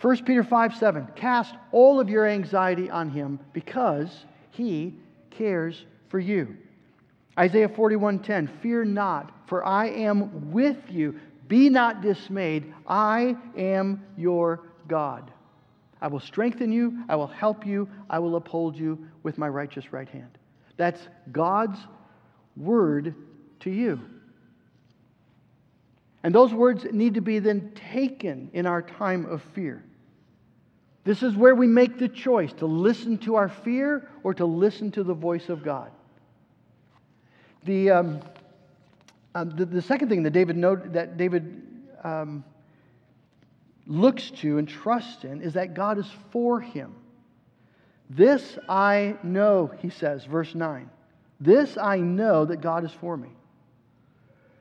1 0.00 0.24
Peter 0.24 0.44
5 0.44 0.76
7. 0.76 1.08
Cast 1.16 1.54
all 1.72 2.00
of 2.00 2.08
your 2.08 2.26
anxiety 2.26 2.90
on 2.90 3.10
him 3.10 3.38
because 3.52 4.26
he 4.50 4.94
cares 5.30 5.84
for 6.08 6.18
you. 6.18 6.56
Isaiah 7.38 7.68
41:10 7.68 8.60
Fear 8.60 8.84
not 8.84 9.32
for 9.46 9.64
I 9.64 9.88
am 9.88 10.52
with 10.52 10.78
you. 10.90 11.18
Be 11.48 11.68
not 11.68 12.00
dismayed. 12.00 12.72
I 12.86 13.36
am 13.56 14.04
your 14.16 14.62
God. 14.88 15.30
I 16.00 16.08
will 16.08 16.20
strengthen 16.20 16.72
you. 16.72 17.04
I 17.08 17.16
will 17.16 17.26
help 17.26 17.66
you. 17.66 17.88
I 18.08 18.18
will 18.18 18.36
uphold 18.36 18.76
you 18.76 19.06
with 19.22 19.38
my 19.38 19.48
righteous 19.48 19.92
right 19.92 20.08
hand. 20.08 20.38
That's 20.76 21.00
God's 21.32 21.78
word 22.56 23.14
to 23.60 23.70
you 23.70 24.00
and 26.24 26.34
those 26.34 26.52
words 26.52 26.84
need 26.90 27.14
to 27.14 27.20
be 27.20 27.38
then 27.38 27.72
taken 27.92 28.50
in 28.52 28.66
our 28.66 28.82
time 28.82 29.24
of 29.26 29.40
fear 29.54 29.84
this 31.04 31.22
is 31.22 31.36
where 31.36 31.54
we 31.54 31.66
make 31.66 31.98
the 31.98 32.08
choice 32.08 32.52
to 32.54 32.66
listen 32.66 33.18
to 33.18 33.36
our 33.36 33.48
fear 33.48 34.08
or 34.24 34.34
to 34.34 34.44
listen 34.44 34.90
to 34.90 35.04
the 35.04 35.14
voice 35.14 35.48
of 35.48 35.62
God 35.62 35.92
the, 37.64 37.90
um, 37.90 38.20
uh, 39.34 39.44
the, 39.44 39.64
the, 39.64 39.82
second 39.82 40.08
thing 40.08 40.22
that 40.24 40.32
David, 40.32 40.56
note, 40.56 40.92
that 40.92 41.16
David 41.16 41.62
um, 42.02 42.44
looks 43.86 44.30
to 44.30 44.58
and 44.58 44.68
trusts 44.68 45.24
in 45.24 45.40
is 45.40 45.54
that 45.54 45.74
God 45.74 45.98
is 45.98 46.06
for 46.30 46.60
him. 46.60 46.94
This 48.10 48.58
I 48.68 49.16
know, 49.22 49.72
he 49.80 49.88
says, 49.88 50.24
verse 50.24 50.54
9. 50.54 50.90
This 51.40 51.78
I 51.78 51.98
know 51.98 52.44
that 52.44 52.60
God 52.60 52.84
is 52.84 52.92
for 52.92 53.16
me. 53.16 53.30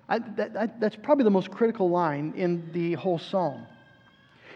I, 0.09 0.19
that, 0.19 0.53
that, 0.53 0.79
that's 0.79 0.95
probably 0.95 1.23
the 1.23 1.31
most 1.31 1.49
critical 1.51 1.89
line 1.89 2.33
in 2.35 2.69
the 2.73 2.93
whole 2.93 3.19
psalm. 3.19 3.65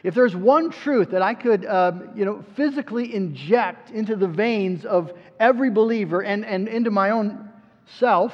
If 0.03 0.13
there's 0.13 0.35
one 0.35 0.69
truth 0.69 1.11
that 1.11 1.21
I 1.21 1.33
could, 1.33 1.65
um, 1.65 2.11
you 2.15 2.25
know, 2.25 2.43
physically 2.55 3.13
inject 3.15 3.89
into 3.89 4.15
the 4.15 4.27
veins 4.27 4.85
of 4.85 5.11
every 5.39 5.69
believer 5.69 6.21
and, 6.21 6.45
and 6.45 6.67
into 6.67 6.91
my 6.91 7.09
own 7.09 7.49
self, 7.97 8.33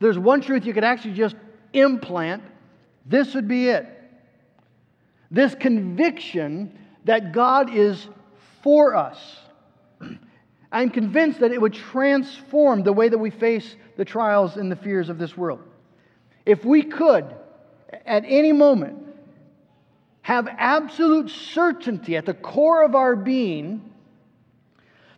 there's 0.00 0.18
one 0.18 0.40
truth 0.40 0.64
you 0.64 0.72
could 0.72 0.84
actually 0.84 1.14
just 1.14 1.36
implant, 1.72 2.42
this 3.04 3.34
would 3.34 3.48
be 3.48 3.68
it. 3.68 3.86
This 5.30 5.54
conviction 5.54 6.78
that 7.04 7.32
God 7.32 7.74
is 7.74 8.08
for 8.62 8.94
us. 8.94 9.18
I'm 10.72 10.90
convinced 10.90 11.40
that 11.40 11.52
it 11.52 11.60
would 11.60 11.74
transform 11.74 12.82
the 12.82 12.92
way 12.92 13.08
that 13.08 13.18
we 13.18 13.30
face 13.30 13.76
the 13.96 14.04
trials 14.04 14.56
and 14.56 14.70
the 14.70 14.76
fears 14.76 15.08
of 15.08 15.18
this 15.18 15.36
world. 15.36 15.60
If 16.48 16.64
we 16.64 16.82
could, 16.82 17.26
at 18.06 18.24
any 18.26 18.52
moment, 18.52 19.04
have 20.22 20.48
absolute 20.48 21.28
certainty 21.28 22.16
at 22.16 22.24
the 22.24 22.32
core 22.32 22.84
of 22.84 22.94
our 22.94 23.14
being 23.14 23.92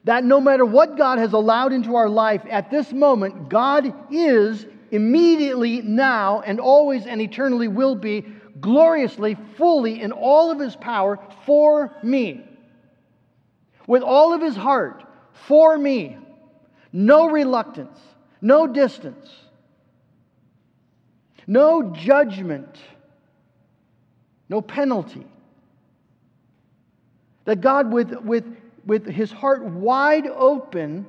that 0.02 0.24
no 0.24 0.40
matter 0.40 0.66
what 0.66 0.96
God 0.98 1.18
has 1.18 1.32
allowed 1.32 1.72
into 1.72 1.94
our 1.94 2.08
life 2.08 2.42
at 2.50 2.72
this 2.72 2.92
moment, 2.92 3.48
God 3.48 3.94
is 4.10 4.66
immediately 4.90 5.82
now 5.82 6.40
and 6.40 6.58
always 6.58 7.06
and 7.06 7.20
eternally 7.20 7.68
will 7.68 7.94
be 7.94 8.26
gloriously, 8.60 9.36
fully 9.56 10.02
in 10.02 10.10
all 10.10 10.50
of 10.50 10.58
his 10.58 10.74
power 10.74 11.20
for 11.46 11.96
me. 12.02 12.44
With 13.86 14.02
all 14.02 14.32
of 14.32 14.42
his 14.42 14.56
heart 14.56 15.04
for 15.46 15.78
me. 15.78 16.18
No 16.92 17.30
reluctance, 17.30 18.00
no 18.40 18.66
distance, 18.66 19.30
no 21.50 21.92
judgment, 21.92 22.78
no 24.48 24.62
penalty. 24.62 25.26
That 27.44 27.60
God, 27.60 27.92
with, 27.92 28.12
with 28.20 28.44
with 28.86 29.06
his 29.06 29.30
heart 29.30 29.62
wide 29.64 30.26
open, 30.26 31.06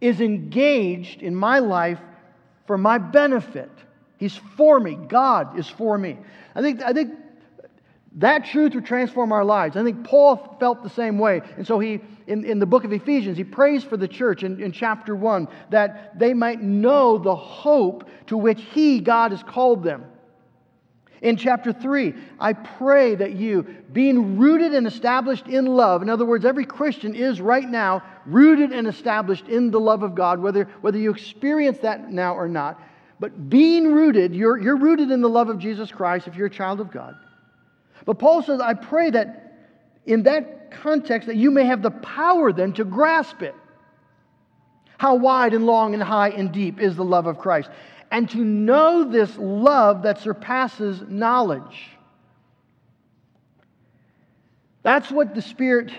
is 0.00 0.20
engaged 0.20 1.22
in 1.22 1.34
my 1.34 1.58
life 1.58 2.00
for 2.66 2.78
my 2.78 2.98
benefit. 2.98 3.70
He's 4.18 4.36
for 4.56 4.78
me. 4.78 4.94
God 4.94 5.58
is 5.58 5.68
for 5.68 5.96
me. 5.96 6.18
I 6.54 6.62
think, 6.62 6.82
I 6.82 6.92
think 6.92 7.14
that 8.16 8.44
truth 8.46 8.74
would 8.74 8.86
transform 8.86 9.30
our 9.30 9.44
lives. 9.44 9.76
I 9.76 9.84
think 9.84 10.04
Paul 10.04 10.56
felt 10.58 10.82
the 10.82 10.90
same 10.90 11.18
way. 11.18 11.42
And 11.56 11.66
so 11.66 11.78
he, 11.78 12.00
in, 12.26 12.44
in 12.44 12.58
the 12.58 12.66
book 12.66 12.84
of 12.84 12.92
Ephesians, 12.92 13.36
he 13.36 13.44
prays 13.44 13.84
for 13.84 13.96
the 13.96 14.08
church 14.08 14.42
in, 14.42 14.60
in 14.60 14.72
chapter 14.72 15.14
1 15.14 15.46
that 15.70 16.18
they 16.18 16.34
might 16.34 16.60
know 16.60 17.18
the 17.18 17.34
hope 17.36 18.08
to 18.26 18.36
which 18.36 18.60
he, 18.72 18.98
God, 18.98 19.30
has 19.30 19.42
called 19.44 19.84
them. 19.84 20.04
In 21.22 21.36
chapter 21.36 21.72
3, 21.72 22.14
I 22.40 22.54
pray 22.54 23.14
that 23.14 23.34
you, 23.34 23.62
being 23.92 24.38
rooted 24.38 24.74
and 24.74 24.86
established 24.86 25.46
in 25.46 25.66
love, 25.66 26.00
in 26.00 26.08
other 26.08 26.24
words, 26.24 26.46
every 26.46 26.64
Christian 26.64 27.14
is 27.14 27.40
right 27.42 27.68
now 27.68 28.02
rooted 28.24 28.72
and 28.72 28.88
established 28.88 29.46
in 29.46 29.70
the 29.70 29.78
love 29.78 30.02
of 30.02 30.14
God, 30.14 30.40
whether, 30.40 30.64
whether 30.80 30.98
you 30.98 31.10
experience 31.10 31.78
that 31.80 32.10
now 32.10 32.34
or 32.34 32.48
not. 32.48 32.80
But 33.20 33.50
being 33.50 33.92
rooted, 33.92 34.34
you're, 34.34 34.58
you're 34.58 34.78
rooted 34.78 35.10
in 35.10 35.20
the 35.20 35.28
love 35.28 35.50
of 35.50 35.58
Jesus 35.58 35.92
Christ 35.92 36.26
if 36.26 36.36
you're 36.36 36.46
a 36.46 36.50
child 36.50 36.80
of 36.80 36.90
God. 36.90 37.14
But 38.04 38.18
Paul 38.18 38.42
says, 38.42 38.60
I 38.60 38.74
pray 38.74 39.10
that 39.10 39.54
in 40.06 40.24
that 40.24 40.70
context, 40.70 41.26
that 41.26 41.36
you 41.36 41.50
may 41.50 41.64
have 41.64 41.82
the 41.82 41.90
power 41.90 42.52
then 42.52 42.72
to 42.74 42.84
grasp 42.84 43.42
it. 43.42 43.54
How 44.98 45.14
wide 45.14 45.54
and 45.54 45.66
long 45.66 45.94
and 45.94 46.02
high 46.02 46.30
and 46.30 46.52
deep 46.52 46.80
is 46.80 46.96
the 46.96 47.04
love 47.04 47.26
of 47.26 47.38
Christ? 47.38 47.70
and 48.10 48.28
to 48.30 48.38
know 48.38 49.04
this 49.04 49.36
love 49.38 50.02
that 50.02 50.18
surpasses 50.18 51.02
knowledge. 51.08 51.90
That's 54.82 55.10
what 55.10 55.34
the 55.34 55.42
Spirit 55.42 55.92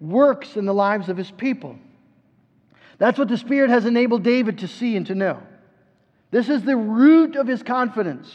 works 0.00 0.56
in 0.56 0.66
the 0.66 0.74
lives 0.74 1.08
of 1.08 1.16
His 1.16 1.30
people. 1.30 1.78
That's 2.98 3.18
what 3.18 3.28
the 3.28 3.38
Spirit 3.38 3.70
has 3.70 3.86
enabled 3.86 4.22
David 4.22 4.58
to 4.58 4.68
see 4.68 4.96
and 4.96 5.06
to 5.06 5.14
know. 5.14 5.42
This 6.30 6.48
is 6.48 6.62
the 6.62 6.76
root 6.76 7.34
of 7.34 7.46
his 7.46 7.62
confidence. 7.62 8.30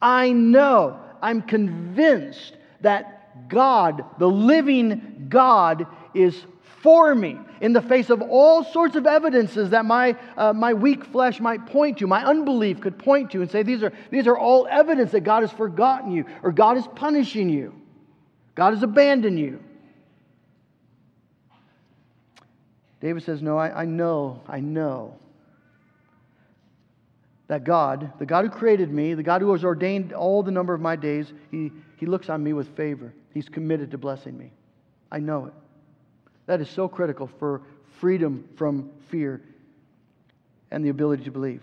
I 0.00 0.30
know, 0.32 0.98
I'm 1.24 1.40
convinced 1.40 2.54
that 2.82 3.48
God, 3.48 4.04
the 4.18 4.28
living 4.28 5.26
God, 5.30 5.86
is 6.12 6.44
for 6.82 7.14
me 7.14 7.38
in 7.62 7.72
the 7.72 7.80
face 7.80 8.10
of 8.10 8.20
all 8.20 8.62
sorts 8.62 8.94
of 8.94 9.06
evidences 9.06 9.70
that 9.70 9.86
my, 9.86 10.16
uh, 10.36 10.52
my 10.52 10.74
weak 10.74 11.02
flesh 11.06 11.40
might 11.40 11.64
point 11.64 11.96
to, 11.98 12.06
my 12.06 12.22
unbelief 12.22 12.82
could 12.82 12.98
point 12.98 13.30
to, 13.30 13.40
and 13.40 13.50
say, 13.50 13.62
these 13.62 13.82
are, 13.82 13.90
these 14.10 14.26
are 14.26 14.36
all 14.36 14.66
evidence 14.70 15.12
that 15.12 15.20
God 15.20 15.42
has 15.42 15.50
forgotten 15.50 16.12
you, 16.12 16.26
or 16.42 16.52
God 16.52 16.76
is 16.76 16.86
punishing 16.94 17.48
you, 17.48 17.74
God 18.54 18.74
has 18.74 18.82
abandoned 18.82 19.38
you. 19.38 19.60
David 23.00 23.22
says, 23.22 23.40
No, 23.40 23.56
I, 23.56 23.82
I 23.82 23.84
know, 23.86 24.42
I 24.46 24.60
know 24.60 25.18
that 27.54 27.62
God, 27.62 28.12
the 28.18 28.26
God 28.26 28.44
who 28.44 28.50
created 28.50 28.90
me, 28.90 29.14
the 29.14 29.22
God 29.22 29.40
who 29.40 29.52
has 29.52 29.62
ordained 29.62 30.12
all 30.12 30.42
the 30.42 30.50
number 30.50 30.74
of 30.74 30.80
my 30.80 30.96
days, 30.96 31.32
he, 31.52 31.70
he 31.98 32.04
looks 32.04 32.28
on 32.28 32.42
me 32.42 32.52
with 32.52 32.74
favor. 32.76 33.14
He's 33.32 33.48
committed 33.48 33.92
to 33.92 33.98
blessing 33.98 34.36
me. 34.36 34.50
I 35.12 35.20
know 35.20 35.46
it. 35.46 35.52
That 36.46 36.60
is 36.60 36.68
so 36.68 36.88
critical 36.88 37.30
for 37.38 37.62
freedom 38.00 38.48
from 38.56 38.90
fear 39.08 39.40
and 40.72 40.84
the 40.84 40.88
ability 40.88 41.22
to 41.24 41.30
believe. 41.30 41.62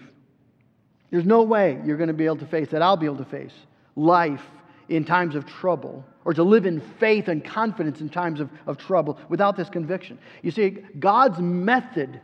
There's 1.10 1.26
no 1.26 1.42
way 1.42 1.78
you're 1.84 1.98
going 1.98 2.08
to 2.08 2.14
be 2.14 2.24
able 2.24 2.38
to 2.38 2.48
face 2.48 2.70
that 2.70 2.82
I'll 2.82 2.96
be 2.96 3.06
able 3.06 3.18
to 3.18 3.26
face 3.26 3.54
life 3.98 4.46
in 4.88 5.04
times 5.04 5.36
of 5.36 5.46
trouble 5.46 6.06
or 6.24 6.34
to 6.34 6.44
live 6.44 6.66
in 6.66 6.80
faith 7.02 7.28
and 7.28 7.44
confidence 7.44 8.00
in 8.00 8.08
times 8.08 8.40
of, 8.40 8.50
of 8.66 8.78
trouble 8.78 9.20
without 9.28 9.58
this 9.58 9.68
conviction. 9.68 10.20
You 10.42 10.52
see, 10.52 10.70
God's 10.98 11.40
method 11.40 12.22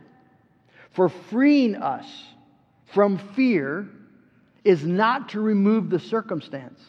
for 0.92 1.10
freeing 1.10 1.76
us 1.76 2.06
from 2.92 3.18
fear 3.18 3.88
is 4.64 4.84
not 4.84 5.30
to 5.30 5.40
remove 5.40 5.90
the 5.90 5.98
circumstance. 5.98 6.80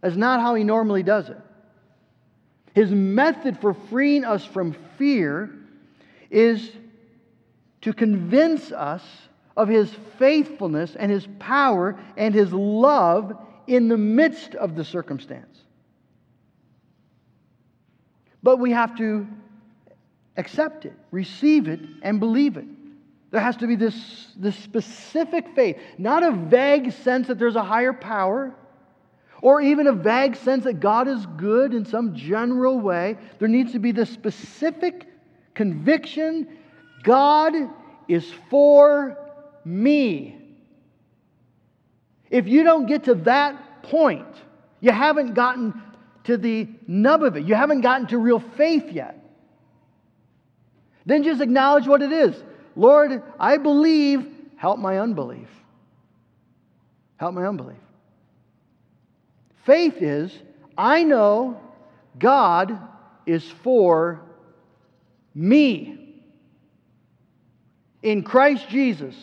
That's 0.00 0.16
not 0.16 0.40
how 0.40 0.54
He 0.54 0.64
normally 0.64 1.02
does 1.02 1.28
it. 1.28 1.40
His 2.74 2.90
method 2.90 3.58
for 3.60 3.74
freeing 3.74 4.24
us 4.24 4.44
from 4.44 4.76
fear 4.96 5.50
is 6.30 6.70
to 7.80 7.92
convince 7.92 8.70
us 8.72 9.02
of 9.56 9.68
his 9.68 9.92
faithfulness 10.18 10.94
and 10.94 11.10
his 11.10 11.26
power 11.40 11.98
and 12.16 12.32
his 12.32 12.52
love 12.52 13.36
in 13.66 13.88
the 13.88 13.96
midst 13.96 14.54
of 14.54 14.76
the 14.76 14.84
circumstance. 14.84 15.58
But 18.42 18.58
we 18.58 18.70
have 18.70 18.96
to 18.98 19.26
accept 20.36 20.84
it, 20.84 20.94
receive 21.10 21.66
it, 21.66 21.80
and 22.02 22.20
believe 22.20 22.56
it. 22.56 22.66
There 23.30 23.40
has 23.40 23.56
to 23.58 23.66
be 23.66 23.76
this, 23.76 24.28
this 24.36 24.56
specific 24.56 25.54
faith, 25.54 25.76
not 25.98 26.22
a 26.22 26.32
vague 26.32 26.92
sense 26.92 27.26
that 27.28 27.38
there's 27.38 27.56
a 27.56 27.64
higher 27.64 27.92
power 27.92 28.54
or 29.42 29.60
even 29.60 29.86
a 29.86 29.92
vague 29.92 30.34
sense 30.36 30.64
that 30.64 30.80
God 30.80 31.08
is 31.08 31.24
good 31.36 31.74
in 31.74 31.84
some 31.84 32.14
general 32.14 32.80
way. 32.80 33.16
There 33.38 33.48
needs 33.48 33.72
to 33.72 33.78
be 33.78 33.92
this 33.92 34.10
specific 34.10 35.06
conviction 35.54 36.48
God 37.02 37.52
is 38.08 38.32
for 38.50 39.16
me. 39.64 40.34
If 42.30 42.48
you 42.48 42.62
don't 42.62 42.86
get 42.86 43.04
to 43.04 43.14
that 43.14 43.82
point, 43.82 44.26
You 44.80 44.92
haven't 44.92 45.34
gotten 45.34 45.80
to 46.24 46.36
the 46.36 46.68
nub 46.86 47.22
of 47.22 47.36
it. 47.36 47.44
You 47.44 47.54
haven't 47.54 47.80
gotten 47.80 48.06
to 48.08 48.18
real 48.18 48.40
faith 48.40 48.90
yet. 48.92 49.14
Then 51.06 51.22
just 51.22 51.40
acknowledge 51.40 51.86
what 51.86 52.02
it 52.02 52.12
is. 52.12 52.42
Lord, 52.78 53.24
I 53.40 53.56
believe, 53.56 54.24
help 54.54 54.78
my 54.78 55.00
unbelief. 55.00 55.48
Help 57.16 57.34
my 57.34 57.44
unbelief. 57.44 57.76
Faith 59.66 60.00
is, 60.00 60.32
I 60.78 61.02
know 61.02 61.60
God 62.20 62.78
is 63.26 63.42
for 63.64 64.22
me. 65.34 66.22
In 68.00 68.22
Christ 68.22 68.68
Jesus, 68.68 69.16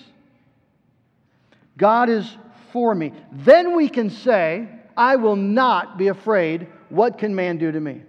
God 1.78 2.10
is 2.10 2.30
for 2.74 2.94
me. 2.94 3.14
Then 3.32 3.74
we 3.78 3.88
can 3.88 4.10
say, 4.10 4.68
I 4.98 5.16
will 5.16 5.38
not 5.38 5.98
be 5.98 6.10
afraid. 6.10 6.68
What 6.90 7.18
can 7.18 7.34
man 7.34 7.58
do 7.58 7.72
to 7.72 7.80
me? 7.80 8.02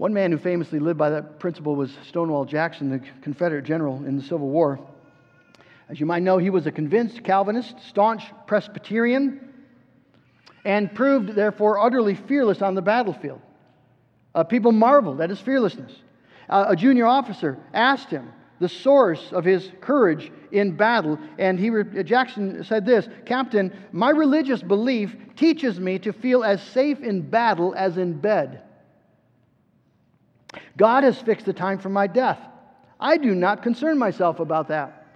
One 0.00 0.14
man 0.14 0.32
who 0.32 0.38
famously 0.38 0.78
lived 0.78 0.98
by 0.98 1.10
that 1.10 1.38
principle 1.38 1.76
was 1.76 1.94
Stonewall 2.08 2.46
Jackson, 2.46 2.88
the 2.88 3.02
Confederate 3.20 3.66
general 3.66 3.96
in 4.06 4.16
the 4.16 4.22
Civil 4.22 4.48
War. 4.48 4.80
As 5.90 6.00
you 6.00 6.06
might 6.06 6.22
know, 6.22 6.38
he 6.38 6.48
was 6.48 6.66
a 6.66 6.72
convinced 6.72 7.22
Calvinist, 7.22 7.78
staunch 7.86 8.22
Presbyterian, 8.46 9.52
and 10.64 10.94
proved, 10.94 11.34
therefore, 11.34 11.78
utterly 11.78 12.14
fearless 12.14 12.62
on 12.62 12.74
the 12.74 12.80
battlefield. 12.80 13.42
Uh, 14.34 14.42
people 14.42 14.72
marveled 14.72 15.20
at 15.20 15.28
his 15.28 15.38
fearlessness. 15.38 15.92
Uh, 16.48 16.64
a 16.68 16.76
junior 16.76 17.04
officer 17.04 17.58
asked 17.74 18.08
him 18.08 18.32
the 18.58 18.70
source 18.70 19.32
of 19.32 19.44
his 19.44 19.70
courage 19.82 20.32
in 20.50 20.78
battle, 20.78 21.18
and 21.38 21.58
he 21.58 21.68
re- 21.68 22.02
Jackson 22.04 22.64
said 22.64 22.86
this 22.86 23.06
Captain, 23.26 23.70
my 23.92 24.08
religious 24.08 24.62
belief 24.62 25.14
teaches 25.36 25.78
me 25.78 25.98
to 25.98 26.14
feel 26.14 26.42
as 26.42 26.62
safe 26.62 27.00
in 27.02 27.20
battle 27.20 27.74
as 27.76 27.98
in 27.98 28.14
bed. 28.14 28.62
God 30.76 31.04
has 31.04 31.20
fixed 31.20 31.46
the 31.46 31.52
time 31.52 31.78
for 31.78 31.88
my 31.88 32.06
death. 32.06 32.38
I 32.98 33.16
do 33.16 33.34
not 33.34 33.62
concern 33.62 33.98
myself 33.98 34.40
about 34.40 34.68
that. 34.68 35.06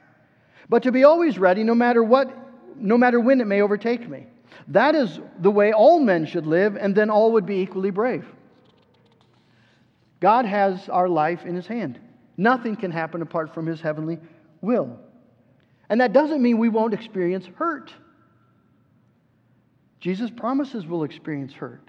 But 0.68 0.82
to 0.84 0.92
be 0.92 1.04
always 1.04 1.38
ready, 1.38 1.64
no 1.64 1.74
matter 1.74 2.02
what, 2.02 2.32
no 2.76 2.96
matter 2.96 3.20
when 3.20 3.40
it 3.40 3.46
may 3.46 3.60
overtake 3.60 4.08
me. 4.08 4.26
That 4.68 4.94
is 4.94 5.20
the 5.40 5.50
way 5.50 5.72
all 5.72 6.00
men 6.00 6.26
should 6.26 6.46
live, 6.46 6.76
and 6.76 6.94
then 6.94 7.10
all 7.10 7.32
would 7.32 7.44
be 7.44 7.56
equally 7.56 7.90
brave. 7.90 8.24
God 10.20 10.46
has 10.46 10.88
our 10.88 11.08
life 11.08 11.44
in 11.44 11.54
his 11.54 11.66
hand. 11.66 12.00
Nothing 12.36 12.76
can 12.76 12.90
happen 12.90 13.20
apart 13.20 13.52
from 13.52 13.66
his 13.66 13.80
heavenly 13.80 14.18
will. 14.60 14.98
And 15.88 16.00
that 16.00 16.12
doesn't 16.12 16.40
mean 16.40 16.58
we 16.58 16.70
won't 16.70 16.94
experience 16.94 17.46
hurt. 17.56 17.92
Jesus 20.00 20.30
promises 20.30 20.86
we'll 20.86 21.04
experience 21.04 21.52
hurt. 21.52 21.88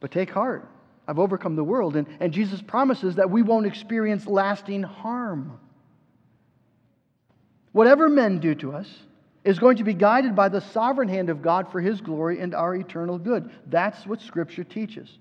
But 0.00 0.10
take 0.10 0.30
heart. 0.30 0.68
I've 1.06 1.18
overcome 1.18 1.56
the 1.56 1.64
world. 1.64 1.96
And, 1.96 2.06
and 2.20 2.32
Jesus 2.32 2.62
promises 2.62 3.16
that 3.16 3.30
we 3.30 3.42
won't 3.42 3.66
experience 3.66 4.26
lasting 4.26 4.82
harm. 4.82 5.58
Whatever 7.72 8.08
men 8.08 8.38
do 8.38 8.54
to 8.56 8.72
us 8.72 8.88
is 9.44 9.58
going 9.58 9.78
to 9.78 9.84
be 9.84 9.94
guided 9.94 10.36
by 10.36 10.48
the 10.48 10.60
sovereign 10.60 11.08
hand 11.08 11.28
of 11.30 11.42
God 11.42 11.72
for 11.72 11.80
his 11.80 12.00
glory 12.00 12.40
and 12.40 12.54
our 12.54 12.74
eternal 12.74 13.18
good. 13.18 13.50
That's 13.66 14.06
what 14.06 14.20
Scripture 14.20 14.64
teaches. 14.64 15.18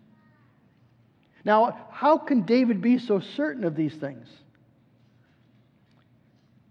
Now, 1.43 1.87
how 1.91 2.17
can 2.17 2.43
David 2.43 2.81
be 2.81 2.99
so 2.99 3.19
certain 3.19 3.63
of 3.63 3.75
these 3.75 3.95
things? 3.95 4.27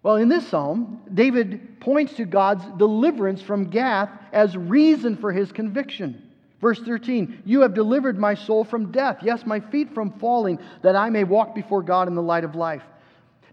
Well, 0.03 0.17
in 0.17 0.29
this 0.29 0.47
psalm, 0.47 1.03
David 1.13 1.81
points 1.81 2.15
to 2.15 2.25
God's 2.25 2.65
deliverance 2.79 3.43
from 3.43 3.69
Gath 3.69 4.11
as 4.33 4.57
reason 4.57 5.17
for 5.17 5.33
his 5.33 5.51
conviction. 5.53 6.30
Verse 6.61 6.79
13, 6.81 7.43
you 7.47 7.63
have 7.63 7.73
delivered 7.73 8.19
my 8.19 8.35
soul 8.35 8.65
from 8.65 8.93
death, 8.93 9.19
yes, 9.23 9.47
my 9.47 9.61
feet 9.61 9.95
from 9.95 10.13
falling, 10.19 10.59
that 10.83 10.95
I 10.95 11.09
may 11.09 11.25
walk 11.25 11.55
before 11.55 11.83
God 11.83 12.07
in 12.07 12.15
the 12.15 12.23
light 12.23 12.45
of 12.45 12.55
life. 12.55 12.83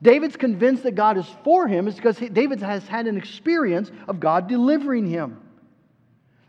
David's 0.01 0.35
convinced 0.35 0.83
that 0.83 0.95
God 0.95 1.17
is 1.17 1.25
for 1.43 1.67
him 1.67 1.87
is 1.87 1.95
because 1.95 2.17
David 2.17 2.61
has 2.61 2.87
had 2.87 3.07
an 3.07 3.17
experience 3.17 3.91
of 4.07 4.19
God 4.19 4.47
delivering 4.47 5.07
him. 5.07 5.39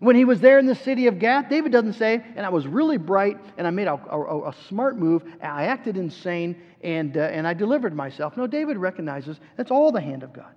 When 0.00 0.14
he 0.14 0.24
was 0.24 0.40
there 0.40 0.58
in 0.58 0.66
the 0.66 0.74
city 0.74 1.06
of 1.06 1.18
Gath, 1.18 1.48
David 1.48 1.72
doesn't 1.72 1.94
say, 1.94 2.22
and 2.36 2.44
I 2.46 2.50
was 2.50 2.66
really 2.66 2.98
bright 2.98 3.36
and 3.56 3.66
I 3.66 3.70
made 3.70 3.88
a, 3.88 3.94
a, 3.94 4.50
a 4.50 4.54
smart 4.68 4.96
move, 4.96 5.24
I 5.42 5.64
acted 5.64 5.96
insane 5.96 6.60
and, 6.82 7.16
uh, 7.16 7.20
and 7.20 7.46
I 7.46 7.54
delivered 7.54 7.94
myself. 7.94 8.36
No, 8.36 8.46
David 8.46 8.76
recognizes 8.76 9.40
that's 9.56 9.70
all 9.70 9.90
the 9.90 10.00
hand 10.00 10.22
of 10.22 10.32
God. 10.32 10.54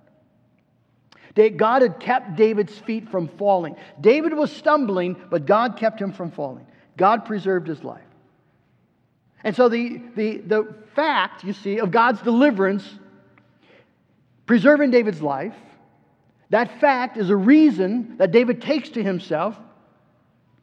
God 1.36 1.82
had 1.82 2.00
kept 2.00 2.36
David's 2.36 2.78
feet 2.80 3.10
from 3.10 3.28
falling. 3.28 3.76
David 4.00 4.34
was 4.34 4.52
stumbling, 4.52 5.16
but 5.30 5.46
God 5.46 5.78
kept 5.78 6.02
him 6.02 6.12
from 6.12 6.32
falling. 6.32 6.66
God 6.98 7.26
preserved 7.26 7.68
his 7.68 7.84
life. 7.84 8.04
And 9.44 9.56
so 9.56 9.70
the, 9.70 10.02
the, 10.16 10.38
the 10.38 10.76
fact, 10.96 11.44
you 11.44 11.54
see, 11.54 11.80
of 11.80 11.92
God's 11.92 12.22
deliverance, 12.22 12.88
preserving 14.46 14.92
David's 14.92 15.22
life, 15.22 15.56
that 16.50 16.80
fact 16.82 17.18
is 17.18 17.30
a 17.30 17.36
reason 17.36 18.18
that 18.18 18.32
David 18.32 18.62
takes 18.62 18.90
to 18.90 19.04
himself 19.04 19.58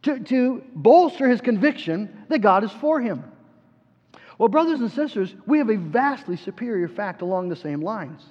to, 0.03 0.19
to 0.19 0.63
bolster 0.75 1.27
his 1.27 1.41
conviction 1.41 2.25
that 2.29 2.39
God 2.39 2.63
is 2.63 2.71
for 2.73 3.01
him. 3.01 3.23
Well, 4.37 4.47
brothers 4.47 4.79
and 4.79 4.91
sisters, 4.91 5.35
we 5.45 5.57
have 5.57 5.69
a 5.69 5.75
vastly 5.75 6.37
superior 6.37 6.87
fact 6.87 7.21
along 7.21 7.49
the 7.49 7.55
same 7.55 7.81
lines. 7.81 8.21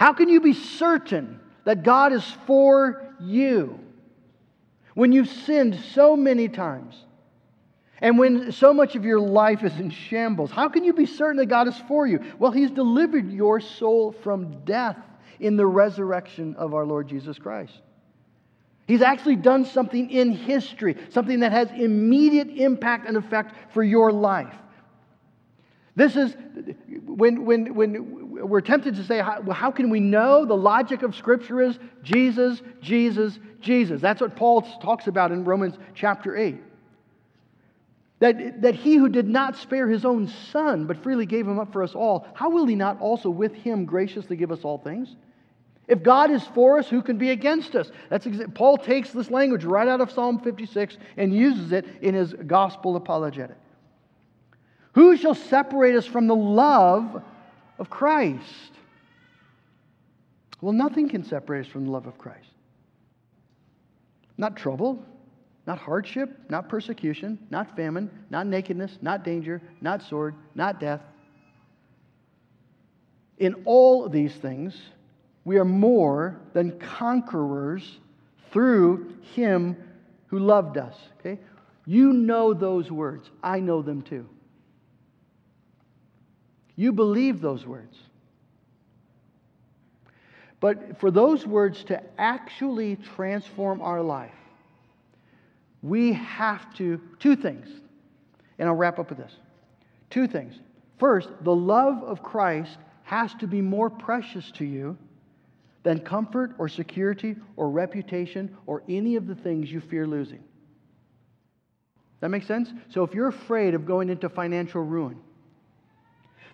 How 0.00 0.14
can 0.14 0.30
you 0.30 0.40
be 0.40 0.54
certain 0.54 1.38
that 1.64 1.82
God 1.82 2.14
is 2.14 2.24
for 2.46 3.06
you 3.20 3.78
when 4.94 5.12
you've 5.12 5.28
sinned 5.28 5.78
so 5.92 6.16
many 6.16 6.48
times? 6.48 6.96
And 7.98 8.18
when 8.18 8.50
so 8.50 8.72
much 8.72 8.96
of 8.96 9.04
your 9.04 9.20
life 9.20 9.62
is 9.62 9.78
in 9.78 9.90
shambles, 9.90 10.50
how 10.50 10.70
can 10.70 10.84
you 10.84 10.94
be 10.94 11.04
certain 11.04 11.36
that 11.36 11.50
God 11.50 11.68
is 11.68 11.76
for 11.86 12.06
you? 12.06 12.24
Well, 12.38 12.50
He's 12.50 12.70
delivered 12.70 13.30
your 13.30 13.60
soul 13.60 14.12
from 14.12 14.64
death 14.64 14.96
in 15.38 15.58
the 15.58 15.66
resurrection 15.66 16.56
of 16.56 16.72
our 16.72 16.86
Lord 16.86 17.06
Jesus 17.06 17.38
Christ. 17.38 17.74
He's 18.86 19.02
actually 19.02 19.36
done 19.36 19.66
something 19.66 20.08
in 20.08 20.32
history, 20.32 20.96
something 21.10 21.40
that 21.40 21.52
has 21.52 21.68
immediate 21.72 22.48
impact 22.48 23.06
and 23.06 23.18
effect 23.18 23.54
for 23.74 23.82
your 23.82 24.12
life. 24.12 24.54
This 25.94 26.16
is 26.16 26.34
when, 27.04 27.44
when, 27.44 27.74
when 27.74 28.29
we're 28.42 28.60
tempted 28.60 28.94
to 28.96 29.04
say, 29.04 29.18
how, 29.18 29.42
how 29.50 29.70
can 29.70 29.90
we 29.90 30.00
know? 30.00 30.44
The 30.44 30.56
logic 30.56 31.02
of 31.02 31.14
Scripture 31.14 31.60
is 31.60 31.78
Jesus, 32.02 32.62
Jesus, 32.80 33.38
Jesus. 33.60 34.00
That's 34.00 34.20
what 34.20 34.36
Paul 34.36 34.62
talks 34.80 35.06
about 35.06 35.32
in 35.32 35.44
Romans 35.44 35.76
chapter 35.94 36.36
8. 36.36 36.56
That, 38.20 38.60
that 38.62 38.74
he 38.74 38.96
who 38.96 39.08
did 39.08 39.26
not 39.26 39.56
spare 39.56 39.88
his 39.88 40.04
own 40.04 40.28
son, 40.52 40.86
but 40.86 41.02
freely 41.02 41.24
gave 41.24 41.46
him 41.46 41.58
up 41.58 41.72
for 41.72 41.82
us 41.82 41.94
all, 41.94 42.26
how 42.34 42.50
will 42.50 42.66
he 42.66 42.74
not 42.74 43.00
also 43.00 43.30
with 43.30 43.54
him 43.54 43.86
graciously 43.86 44.36
give 44.36 44.52
us 44.52 44.60
all 44.62 44.78
things? 44.78 45.16
If 45.88 46.02
God 46.02 46.30
is 46.30 46.44
for 46.54 46.78
us, 46.78 46.88
who 46.88 47.02
can 47.02 47.18
be 47.18 47.30
against 47.30 47.74
us? 47.74 47.90
That's 48.10 48.26
exa- 48.26 48.54
Paul 48.54 48.78
takes 48.78 49.10
this 49.10 49.30
language 49.30 49.64
right 49.64 49.88
out 49.88 50.00
of 50.00 50.10
Psalm 50.10 50.38
56 50.38 50.98
and 51.16 51.34
uses 51.34 51.72
it 51.72 51.86
in 52.02 52.14
his 52.14 52.32
gospel 52.46 52.94
apologetic. 52.94 53.56
Who 54.92 55.16
shall 55.16 55.34
separate 55.34 55.96
us 55.96 56.06
from 56.06 56.26
the 56.26 56.36
love 56.36 57.22
of 57.80 57.90
Christ? 57.90 58.72
Well, 60.60 60.72
nothing 60.72 61.08
can 61.08 61.24
separate 61.24 61.66
us 61.66 61.72
from 61.72 61.86
the 61.86 61.90
love 61.90 62.06
of 62.06 62.18
Christ. 62.18 62.50
Not 64.36 64.56
trouble, 64.56 65.04
not 65.66 65.78
hardship, 65.78 66.38
not 66.48 66.68
persecution, 66.68 67.38
not 67.50 67.74
famine, 67.74 68.10
not 68.28 68.46
nakedness, 68.46 68.98
not 69.00 69.24
danger, 69.24 69.60
not 69.80 70.02
sword, 70.02 70.34
not 70.54 70.78
death. 70.78 71.00
In 73.38 73.54
all 73.64 74.08
these 74.08 74.34
things, 74.34 74.78
we 75.44 75.56
are 75.56 75.64
more 75.64 76.38
than 76.52 76.78
conquerors 76.78 77.98
through 78.50 79.14
him 79.34 79.76
who 80.26 80.38
loved 80.38 80.76
us. 80.76 80.96
Okay? 81.18 81.40
You 81.86 82.12
know 82.12 82.52
those 82.52 82.90
words. 82.90 83.30
I 83.42 83.60
know 83.60 83.80
them 83.80 84.02
too. 84.02 84.28
You 86.76 86.92
believe 86.92 87.40
those 87.40 87.66
words. 87.66 87.96
But 90.60 91.00
for 91.00 91.10
those 91.10 91.46
words 91.46 91.84
to 91.84 92.02
actually 92.18 92.96
transform 92.96 93.80
our 93.80 94.02
life, 94.02 94.34
we 95.82 96.12
have 96.12 96.74
to, 96.74 97.00
two 97.18 97.34
things, 97.34 97.68
and 98.58 98.68
I'll 98.68 98.74
wrap 98.74 98.98
up 98.98 99.08
with 99.08 99.18
this. 99.18 99.32
Two 100.10 100.26
things. 100.26 100.54
First, 100.98 101.30
the 101.42 101.54
love 101.54 102.02
of 102.02 102.22
Christ 102.22 102.76
has 103.04 103.32
to 103.34 103.46
be 103.46 103.62
more 103.62 103.88
precious 103.88 104.50
to 104.52 104.64
you 104.66 104.98
than 105.82 105.98
comfort 106.00 106.54
or 106.58 106.68
security 106.68 107.36
or 107.56 107.70
reputation 107.70 108.54
or 108.66 108.82
any 108.88 109.16
of 109.16 109.26
the 109.26 109.34
things 109.34 109.72
you 109.72 109.80
fear 109.80 110.06
losing. 110.06 110.44
That 112.20 112.28
makes 112.28 112.46
sense? 112.46 112.70
So 112.90 113.02
if 113.02 113.14
you're 113.14 113.28
afraid 113.28 113.72
of 113.72 113.86
going 113.86 114.10
into 114.10 114.28
financial 114.28 114.82
ruin, 114.82 115.18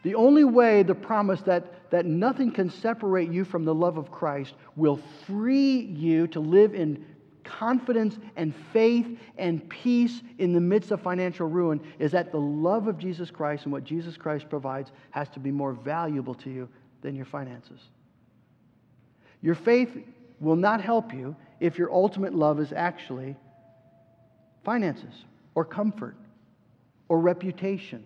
The 0.07 0.15
only 0.15 0.45
way 0.45 0.85
the 0.85 0.95
promise 0.95 1.41
that, 1.43 1.91
that 1.91 2.07
nothing 2.07 2.53
can 2.53 2.71
separate 2.71 3.29
you 3.29 3.45
from 3.45 3.65
the 3.65 3.75
love 3.75 3.97
of 3.97 4.13
Christ 4.13 4.55
will 4.77 5.01
free 5.27 5.81
you 5.81 6.29
to 6.29 6.39
live 6.39 6.77
in 6.77 7.05
confidence 7.43 8.17
and 8.37 8.55
faith 8.73 9.19
and 9.37 9.69
peace 9.69 10.23
in 10.39 10.53
the 10.53 10.61
midst 10.61 10.93
of 10.93 11.03
financial 11.03 11.49
ruin 11.49 11.81
is 11.99 12.13
that 12.13 12.31
the 12.31 12.39
love 12.39 12.87
of 12.87 12.99
Jesus 12.99 13.33
Christ 13.33 13.65
and 13.65 13.73
what 13.73 13.83
Jesus 13.83 14.17
Christ 14.17 14.49
provides 14.49 14.93
has 15.11 15.29
to 15.31 15.41
be 15.41 15.51
more 15.51 15.73
valuable 15.73 16.35
to 16.35 16.51
you 16.51 16.69
than 17.03 17.17
your 17.17 17.25
finances. 17.25 17.81
Your 19.43 19.57
faith 19.57 19.91
will 20.39 20.55
not 20.55 20.81
help 20.81 21.13
you 21.13 21.35
if 21.59 21.79
your 21.79 21.93
ultimate 21.93 22.33
love 22.33 22.61
is 22.61 22.73
actually 22.73 23.35
finances 24.63 25.25
or 25.57 25.65
comfort 25.65 26.15
or 27.09 27.19
reputation. 27.19 28.05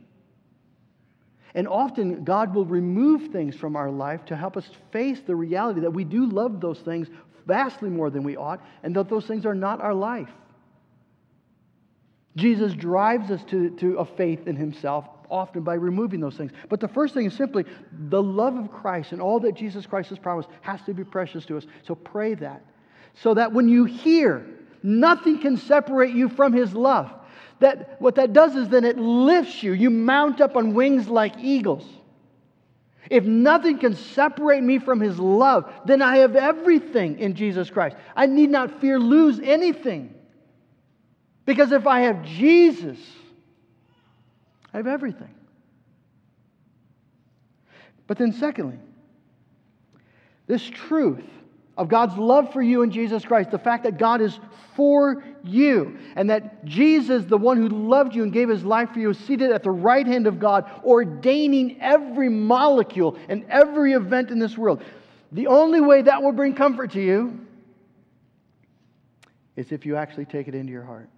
And 1.55 1.67
often, 1.67 2.25
God 2.25 2.55
will 2.55 2.65
remove 2.65 3.33
things 3.33 3.57
from 3.57 3.77
our 3.77 3.91
life 3.91 4.25
to 4.27 4.37
help 4.37 4.57
us 4.57 4.69
face 4.93 5.21
the 5.27 5.35
reality 5.35 5.81
that 5.81 5.91
we 5.91 6.05
do 6.05 6.27
love 6.27 6.61
those 6.61 6.79
things 6.81 7.09
vastly 7.47 7.91
more 7.91 8.11
than 8.11 8.23
we 8.23 8.37
ought, 8.37 8.63
and 8.83 8.95
that 8.95 9.09
those 9.09 9.27
things 9.27 9.45
are 9.45 9.55
not 9.55 9.81
our 9.81 9.95
life. 9.95 10.29
Jesus 12.37 12.73
drives 12.75 13.31
us 13.31 13.43
to, 13.45 13.71
to 13.79 13.99
a 13.99 14.05
faith 14.05 14.47
in 14.47 14.55
himself, 14.55 15.05
often 15.29 15.63
by 15.63 15.75
removing 15.75 16.21
those 16.21 16.37
things. 16.37 16.53
But 16.69 16.81
the 16.81 16.89
first 16.89 17.15
thing 17.15 17.27
is 17.27 17.35
simply 17.35 17.65
the 17.93 18.23
love 18.23 18.57
of 18.57 18.71
Christ 18.71 19.13
and 19.13 19.21
all 19.21 19.41
that 19.41 19.57
Jesus 19.57 19.87
Christ 19.87 20.11
has 20.11 20.19
promised 20.19 20.49
has 20.61 20.81
to 20.83 20.95
be 20.95 21.03
precious 21.05 21.45
to 21.47 21.57
us. 21.57 21.67
So 21.83 21.95
pray 21.95 22.35
that. 22.35 22.65
So 23.15 23.35
that 23.35 23.53
when 23.53 23.69
you 23.69 23.85
hear, 23.85 24.47
nothing 24.83 25.41
can 25.41 25.57
separate 25.57 26.15
you 26.15 26.29
from 26.29 26.53
his 26.53 26.73
love. 26.73 27.13
That 27.61 28.01
what 28.01 28.17
that 28.17 28.33
does 28.33 28.57
is 28.57 28.69
then 28.69 28.85
it 28.85 28.99
lifts 28.99 29.63
you. 29.63 29.73
You 29.73 29.91
mount 29.91 30.41
up 30.41 30.57
on 30.57 30.75
wings 30.75 31.09
like 31.09 31.35
eagles. 31.39 31.87
If 33.09 33.25
nothing 33.25 33.79
can 33.79 33.97
separate 33.97 34.63
me 34.63 34.79
from 34.79 35.01
his 35.01 35.19
love, 35.19 35.73
then 35.85 36.01
I 36.01 36.19
have 36.19 36.37
everything 36.37 37.19
in 37.19 37.35
Jesus 37.35 37.71
Christ. 37.71 37.97
I 38.15 38.27
need 38.27 38.51
not 38.51 38.81
fear 38.81 38.99
lose 38.99 39.41
anything. 39.41 40.15
Because 41.45 41.73
if 41.73 41.87
I 41.87 42.01
have 42.01 42.25
Jesus, 42.25 42.99
I 44.73 44.77
have 44.77 44.87
everything. 44.87 45.35
But 48.07 48.19
then, 48.19 48.33
secondly, 48.33 48.79
this 50.47 50.63
truth 50.63 51.25
of 51.77 51.89
God's 51.89 52.17
love 52.17 52.53
for 52.53 52.63
you 52.63 52.83
in 52.83 52.91
Jesus 52.91 53.25
Christ, 53.25 53.51
the 53.51 53.59
fact 53.59 53.85
that 53.85 53.99
God 53.99 54.21
is 54.21 54.39
for 54.75 55.25
you, 55.45 55.99
and 56.17 56.31
that 56.31 56.65
Jesus, 56.65 57.25
the 57.25 57.37
one 57.37 57.57
who 57.57 57.69
loved 57.69 58.15
you 58.15 58.23
and 58.23 58.33
gave 58.33 58.49
his 58.49 58.65
life 58.65 58.91
for 58.93 58.99
you, 58.99 59.11
is 59.11 59.19
seated 59.19 59.51
at 59.53 59.63
the 59.63 59.71
right 59.71 60.07
hand 60.07 60.27
of 60.27 60.39
God, 60.39 60.71
ordaining 60.85 61.81
every 61.81 62.29
molecule 62.29 63.17
and 63.29 63.45
every 63.49 63.93
event 63.93 64.31
in 64.31 64.39
this 64.39 64.57
world. 64.57 64.83
The 65.33 65.47
only 65.47 65.81
way 65.81 66.03
that 66.03 66.23
will 66.23 66.33
bring 66.33 66.55
comfort 66.55 66.93
to 66.93 67.01
you 67.01 67.39
is 69.57 69.73
if 69.73 69.87
you 69.87 69.97
actually 69.97 70.25
take 70.25 70.49
it 70.49 70.55
into 70.55 70.73
your 70.73 70.85
heart. 70.85 71.09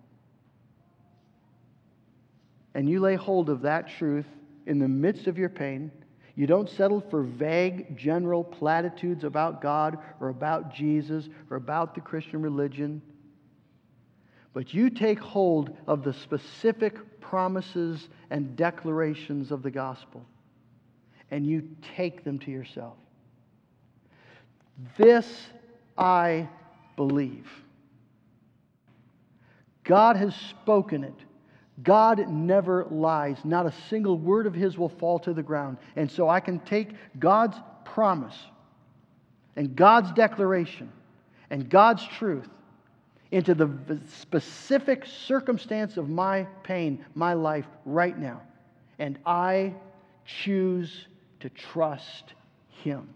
And 2.74 2.88
you 2.88 3.00
lay 3.00 3.16
hold 3.16 3.50
of 3.50 3.62
that 3.62 3.88
truth 3.88 4.26
in 4.66 4.78
the 4.78 4.88
midst 4.88 5.26
of 5.26 5.38
your 5.38 5.48
pain 5.48 5.90
you 6.34 6.46
don't 6.46 6.68
settle 6.68 7.00
for 7.00 7.22
vague 7.22 7.96
general 7.96 8.42
platitudes 8.42 9.24
about 9.24 9.60
God 9.60 9.98
or 10.20 10.30
about 10.30 10.72
Jesus 10.72 11.28
or 11.50 11.58
about 11.58 11.94
the 11.94 12.00
Christian 12.00 12.40
religion. 12.40 13.02
But 14.54 14.74
you 14.74 14.90
take 14.90 15.18
hold 15.18 15.76
of 15.86 16.04
the 16.04 16.12
specific 16.12 17.20
promises 17.20 18.08
and 18.30 18.54
declarations 18.56 19.50
of 19.50 19.62
the 19.62 19.70
gospel 19.70 20.24
and 21.32 21.46
you 21.46 21.66
take 21.96 22.24
them 22.24 22.38
to 22.40 22.50
yourself. 22.50 22.96
This 24.98 25.46
I 25.96 26.48
believe. 26.96 27.48
God 29.84 30.16
has 30.16 30.34
spoken 30.36 31.04
it. 31.04 31.14
God 31.82 32.28
never 32.28 32.86
lies. 32.90 33.38
Not 33.44 33.66
a 33.66 33.72
single 33.88 34.18
word 34.18 34.46
of 34.46 34.54
His 34.54 34.76
will 34.76 34.90
fall 34.90 35.18
to 35.20 35.32
the 35.32 35.42
ground. 35.42 35.78
And 35.96 36.10
so 36.10 36.28
I 36.28 36.38
can 36.38 36.60
take 36.60 36.90
God's 37.18 37.56
promise 37.84 38.36
and 39.56 39.74
God's 39.74 40.12
declaration 40.12 40.92
and 41.50 41.68
God's 41.68 42.06
truth 42.06 42.48
into 43.32 43.54
the 43.54 43.98
specific 44.18 45.06
circumstance 45.06 45.96
of 45.96 46.08
my 46.08 46.44
pain, 46.62 47.04
my 47.14 47.32
life 47.32 47.66
right 47.86 48.16
now. 48.16 48.42
And 48.98 49.18
I 49.24 49.74
choose 50.24 51.06
to 51.40 51.48
trust 51.48 52.34
Him. 52.68 53.08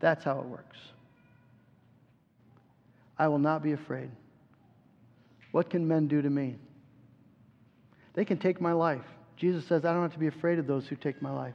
That's 0.00 0.24
how 0.24 0.40
it 0.40 0.46
works. 0.46 0.78
I 3.18 3.28
will 3.28 3.38
not 3.38 3.62
be 3.62 3.72
afraid. 3.72 4.10
What 5.52 5.68
can 5.68 5.86
men 5.86 6.08
do 6.08 6.22
to 6.22 6.30
me? 6.30 6.56
They 8.14 8.24
can 8.24 8.38
take 8.38 8.62
my 8.62 8.72
life. 8.72 9.04
Jesus 9.36 9.66
says, 9.66 9.84
I 9.84 9.92
don't 9.92 10.02
have 10.02 10.14
to 10.14 10.18
be 10.18 10.26
afraid 10.26 10.58
of 10.58 10.66
those 10.66 10.86
who 10.86 10.96
take 10.96 11.20
my 11.20 11.30
life. 11.30 11.54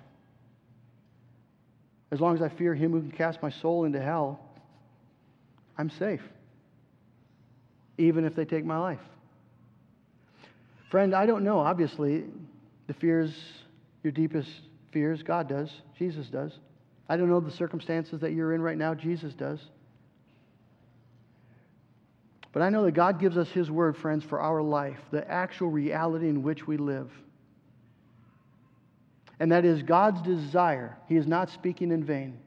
As 2.12 2.22
long 2.22 2.36
as 2.36 2.42
I 2.44 2.50
fear 2.50 2.76
him 2.76 2.92
who 2.92 3.02
can 3.02 3.12
cast 3.12 3.42
my 3.42 3.50
soul 3.50 3.86
into 3.86 4.00
hell, 4.00 4.45
I'm 5.78 5.90
safe, 5.90 6.22
even 7.98 8.26
if 8.26 8.36
they 8.36 8.46
take 8.46 8.66
my 8.66 8.78
life. 8.78 9.00
Friend, 10.90 11.14
I 11.14 11.26
don't 11.26 11.44
know. 11.44 11.60
Obviously, 11.60 12.24
the 12.88 12.94
fears, 12.94 13.34
your 14.04 14.12
deepest 14.12 14.50
fears, 14.92 15.24
God 15.24 15.50
does, 15.50 15.70
Jesus 15.98 16.28
does. 16.28 16.54
I 17.10 17.18
don't 17.18 17.30
know 17.30 17.40
the 17.40 17.52
circumstances 17.52 18.22
that 18.22 18.32
you're 18.32 18.54
in 18.54 18.62
right 18.62 18.78
now, 18.78 18.94
Jesus 18.94 19.34
does. 19.34 19.60
But 22.54 22.62
I 22.62 22.70
know 22.70 22.86
that 22.86 22.94
God 22.94 23.20
gives 23.20 23.38
us 23.38 23.50
His 23.50 23.70
word, 23.70 23.98
friends, 23.98 24.24
for 24.24 24.40
our 24.40 24.62
life, 24.62 25.00
the 25.12 25.30
actual 25.30 25.70
reality 25.70 26.30
in 26.30 26.42
which 26.42 26.66
we 26.66 26.78
live. 26.78 27.12
And 29.42 29.52
that 29.52 29.66
is 29.66 29.84
God's 29.84 30.22
desire. 30.22 30.96
He 31.08 31.18
is 31.18 31.28
not 31.28 31.50
speaking 31.50 31.92
in 31.92 32.04
vain. 32.04 32.38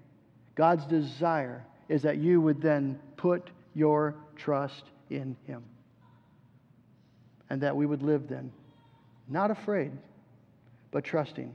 God's 0.55 0.87
desire 0.87 1.63
is 1.91 2.03
that 2.03 2.17
you 2.17 2.41
would 2.41 2.63
then 2.63 2.99
put 3.19 3.51
your 3.75 4.15
trust 4.37 4.85
in 5.11 5.37
Him. 5.47 5.63
And 7.51 7.61
that 7.61 7.77
we 7.77 7.85
would 7.85 8.03
live 8.03 8.29
then, 8.29 8.51
not 9.29 9.51
afraid, 9.51 9.93
but 10.91 11.05
trusting 11.05 11.55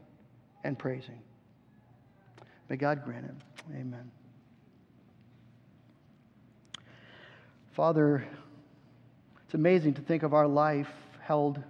and 0.64 0.78
praising. 0.78 1.20
May 2.70 2.76
God 2.76 3.03
grant 3.03 3.26
it. 3.26 3.36
Amen. 3.76 4.11
Father, 7.76 8.24
it's 9.45 9.55
amazing 9.55 9.95
to 9.95 10.01
think 10.01 10.22
of 10.22 10.34
our 10.34 10.47
life 10.47 10.89
held 11.22 11.61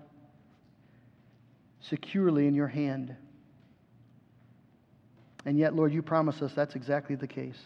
securely 1.81 2.47
in 2.47 2.55
your 2.55 2.67
hand. 2.67 3.15
And 5.45 5.57
yet, 5.57 5.75
Lord, 5.75 5.93
you 5.93 6.01
promise 6.01 6.41
us 6.41 6.53
that's 6.53 6.75
exactly 6.75 7.15
the 7.15 7.27
case. 7.27 7.59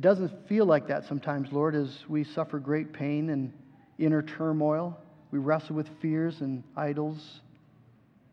It 0.00 0.04
doesn't 0.04 0.48
feel 0.48 0.64
like 0.64 0.86
that 0.86 1.04
sometimes, 1.04 1.52
Lord, 1.52 1.74
as 1.74 1.94
we 2.08 2.24
suffer 2.24 2.58
great 2.58 2.90
pain 2.90 3.28
and 3.28 3.52
inner 3.98 4.22
turmoil. 4.22 4.98
We 5.30 5.38
wrestle 5.38 5.76
with 5.76 5.90
fears 6.00 6.40
and 6.40 6.64
idols 6.74 7.42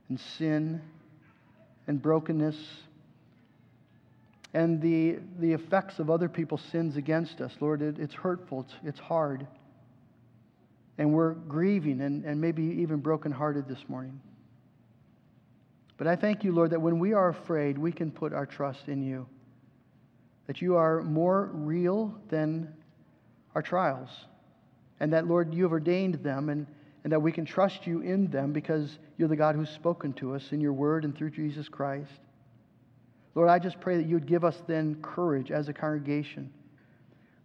and 0.08 0.18
sin 0.18 0.82
and 1.88 2.02
brokenness 2.02 2.56
and 4.54 4.82
the, 4.82 5.18
the 5.40 5.52
effects 5.52 6.00
of 6.00 6.10
other 6.10 6.30
people's 6.30 6.62
sins 6.72 6.96
against 6.96 7.42
us. 7.42 7.52
Lord, 7.60 7.82
it, 7.82 8.00
it's 8.00 8.14
hurtful, 8.14 8.62
it's, 8.62 8.74
it's 8.86 9.00
hard. 9.02 9.46
And 10.98 11.12
we're 11.12 11.34
grieving 11.34 12.00
and, 12.00 12.24
and 12.24 12.40
maybe 12.40 12.64
even 12.64 13.00
brokenhearted 13.02 13.68
this 13.68 13.90
morning. 13.90 14.22
But 15.98 16.08
I 16.08 16.16
thank 16.16 16.46
you, 16.46 16.54
Lord, 16.54 16.70
that 16.70 16.80
when 16.80 16.98
we 16.98 17.12
are 17.12 17.28
afraid, 17.28 17.78
we 17.78 17.92
can 17.92 18.10
put 18.10 18.32
our 18.32 18.46
trust 18.46 18.88
in 18.88 19.02
you. 19.02 19.28
That 20.48 20.62
you 20.62 20.76
are 20.76 21.04
more 21.04 21.52
real 21.54 22.14
than 22.30 22.74
our 23.54 23.62
trials. 23.62 24.10
And 25.00 25.14
that, 25.14 25.28
Lord, 25.28 25.54
you 25.54 25.64
have 25.64 25.72
ordained 25.72 26.16
them 26.16 26.50
and, 26.50 26.66
and 27.04 27.14
that 27.14 27.22
we 27.22 27.32
can 27.32 27.46
trust 27.46 27.86
you 27.86 28.02
in 28.02 28.28
them 28.32 28.54
because 28.54 28.98
you're 29.18 29.28
the 29.28 29.36
God 29.36 29.56
who's 29.56 29.70
spoken 29.70 30.14
to 30.14 30.34
us 30.34 30.52
in 30.52 30.62
your 30.62 30.74
word 30.74 31.06
and 31.06 31.16
through 31.16 31.32
Jesus 31.32 31.70
Christ. 31.70 32.12
Lord, 33.36 33.50
I 33.50 33.60
just 33.60 33.80
pray 33.80 33.98
that 33.98 34.08
you 34.08 34.16
would 34.16 34.26
give 34.26 34.44
us 34.44 34.62
then 34.68 34.96
courage 35.02 35.52
as 35.52 35.70
a 35.70 35.74
congregation. 35.74 36.52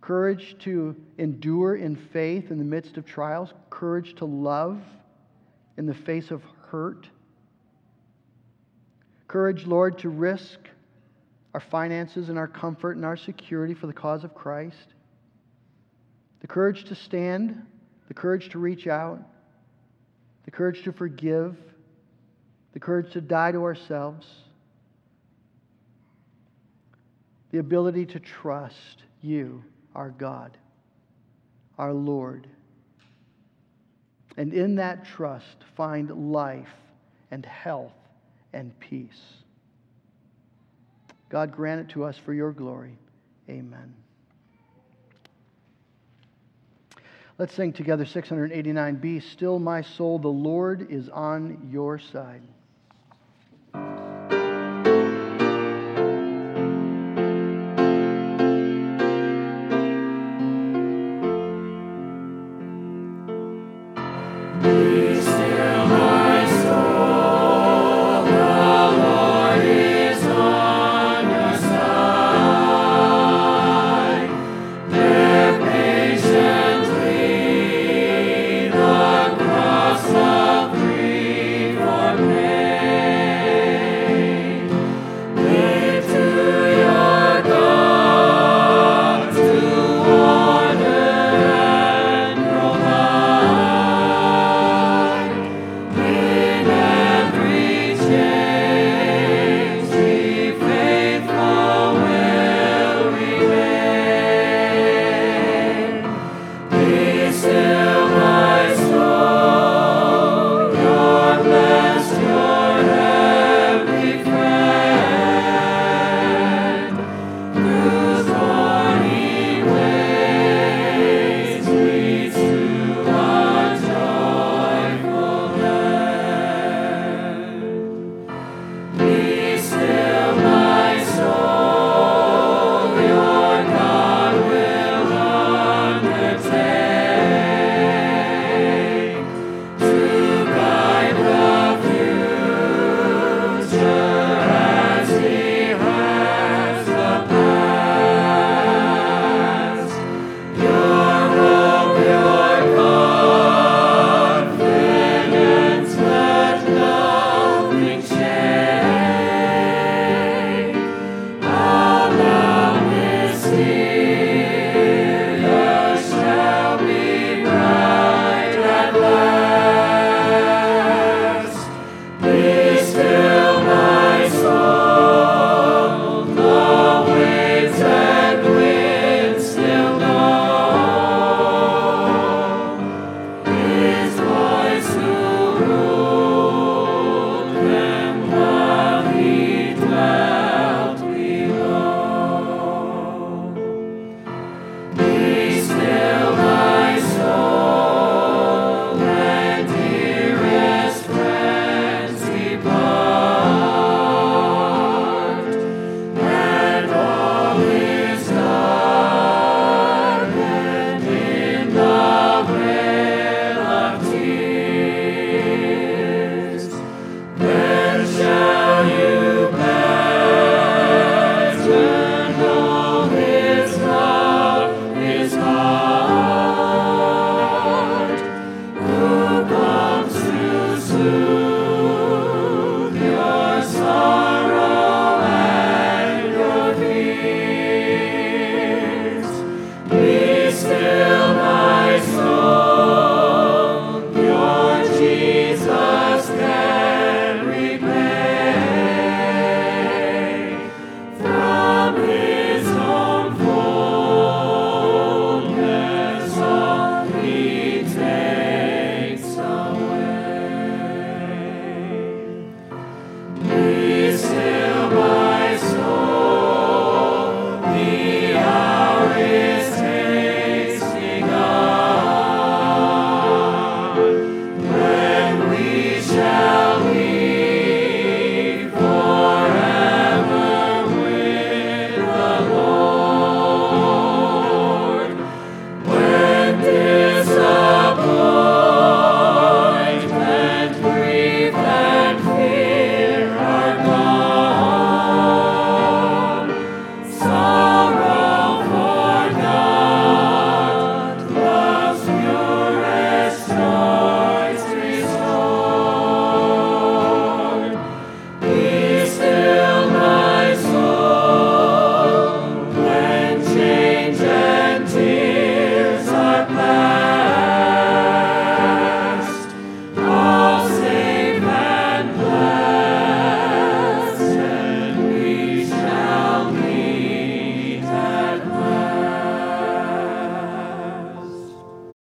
Courage 0.00 0.56
to 0.60 0.96
endure 1.18 1.76
in 1.76 1.96
faith 1.96 2.50
in 2.50 2.58
the 2.58 2.64
midst 2.64 2.96
of 2.96 3.04
trials. 3.04 3.52
Courage 3.70 4.14
to 4.16 4.24
love 4.24 4.80
in 5.76 5.86
the 5.86 5.94
face 5.94 6.30
of 6.30 6.42
hurt. 6.68 7.08
Courage, 9.28 9.66
Lord, 9.66 9.98
to 9.98 10.08
risk 10.08 10.58
our 11.54 11.60
finances 11.60 12.28
and 12.28 12.38
our 12.38 12.48
comfort 12.48 12.96
and 12.96 13.04
our 13.04 13.16
security 13.16 13.74
for 13.74 13.86
the 13.86 13.92
cause 13.92 14.24
of 14.24 14.34
Christ. 14.34 14.94
The 16.40 16.46
courage 16.46 16.84
to 16.84 16.94
stand, 16.94 17.66
the 18.08 18.14
courage 18.14 18.50
to 18.50 18.58
reach 18.58 18.86
out, 18.86 19.20
the 20.44 20.50
courage 20.50 20.82
to 20.84 20.92
forgive, 20.92 21.56
the 22.72 22.80
courage 22.80 23.12
to 23.12 23.20
die 23.20 23.52
to 23.52 23.62
ourselves, 23.62 24.26
the 27.50 27.58
ability 27.58 28.06
to 28.06 28.18
trust 28.18 29.02
you, 29.20 29.62
our 29.94 30.10
God, 30.10 30.56
our 31.78 31.92
Lord. 31.92 32.48
And 34.36 34.54
in 34.54 34.76
that 34.76 35.04
trust, 35.04 35.56
find 35.76 36.32
life 36.32 36.74
and 37.30 37.44
health 37.44 37.92
and 38.54 38.78
peace. 38.80 39.41
God, 41.32 41.50
grant 41.50 41.80
it 41.80 41.88
to 41.94 42.04
us 42.04 42.18
for 42.18 42.34
your 42.34 42.52
glory. 42.52 42.98
Amen. 43.48 43.94
Let's 47.38 47.54
sing 47.54 47.72
together 47.72 48.04
689 48.04 48.96
Be 48.96 49.18
still, 49.18 49.58
my 49.58 49.80
soul, 49.80 50.18
the 50.18 50.28
Lord 50.28 50.92
is 50.92 51.08
on 51.08 51.70
your 51.72 51.98
side. 51.98 52.42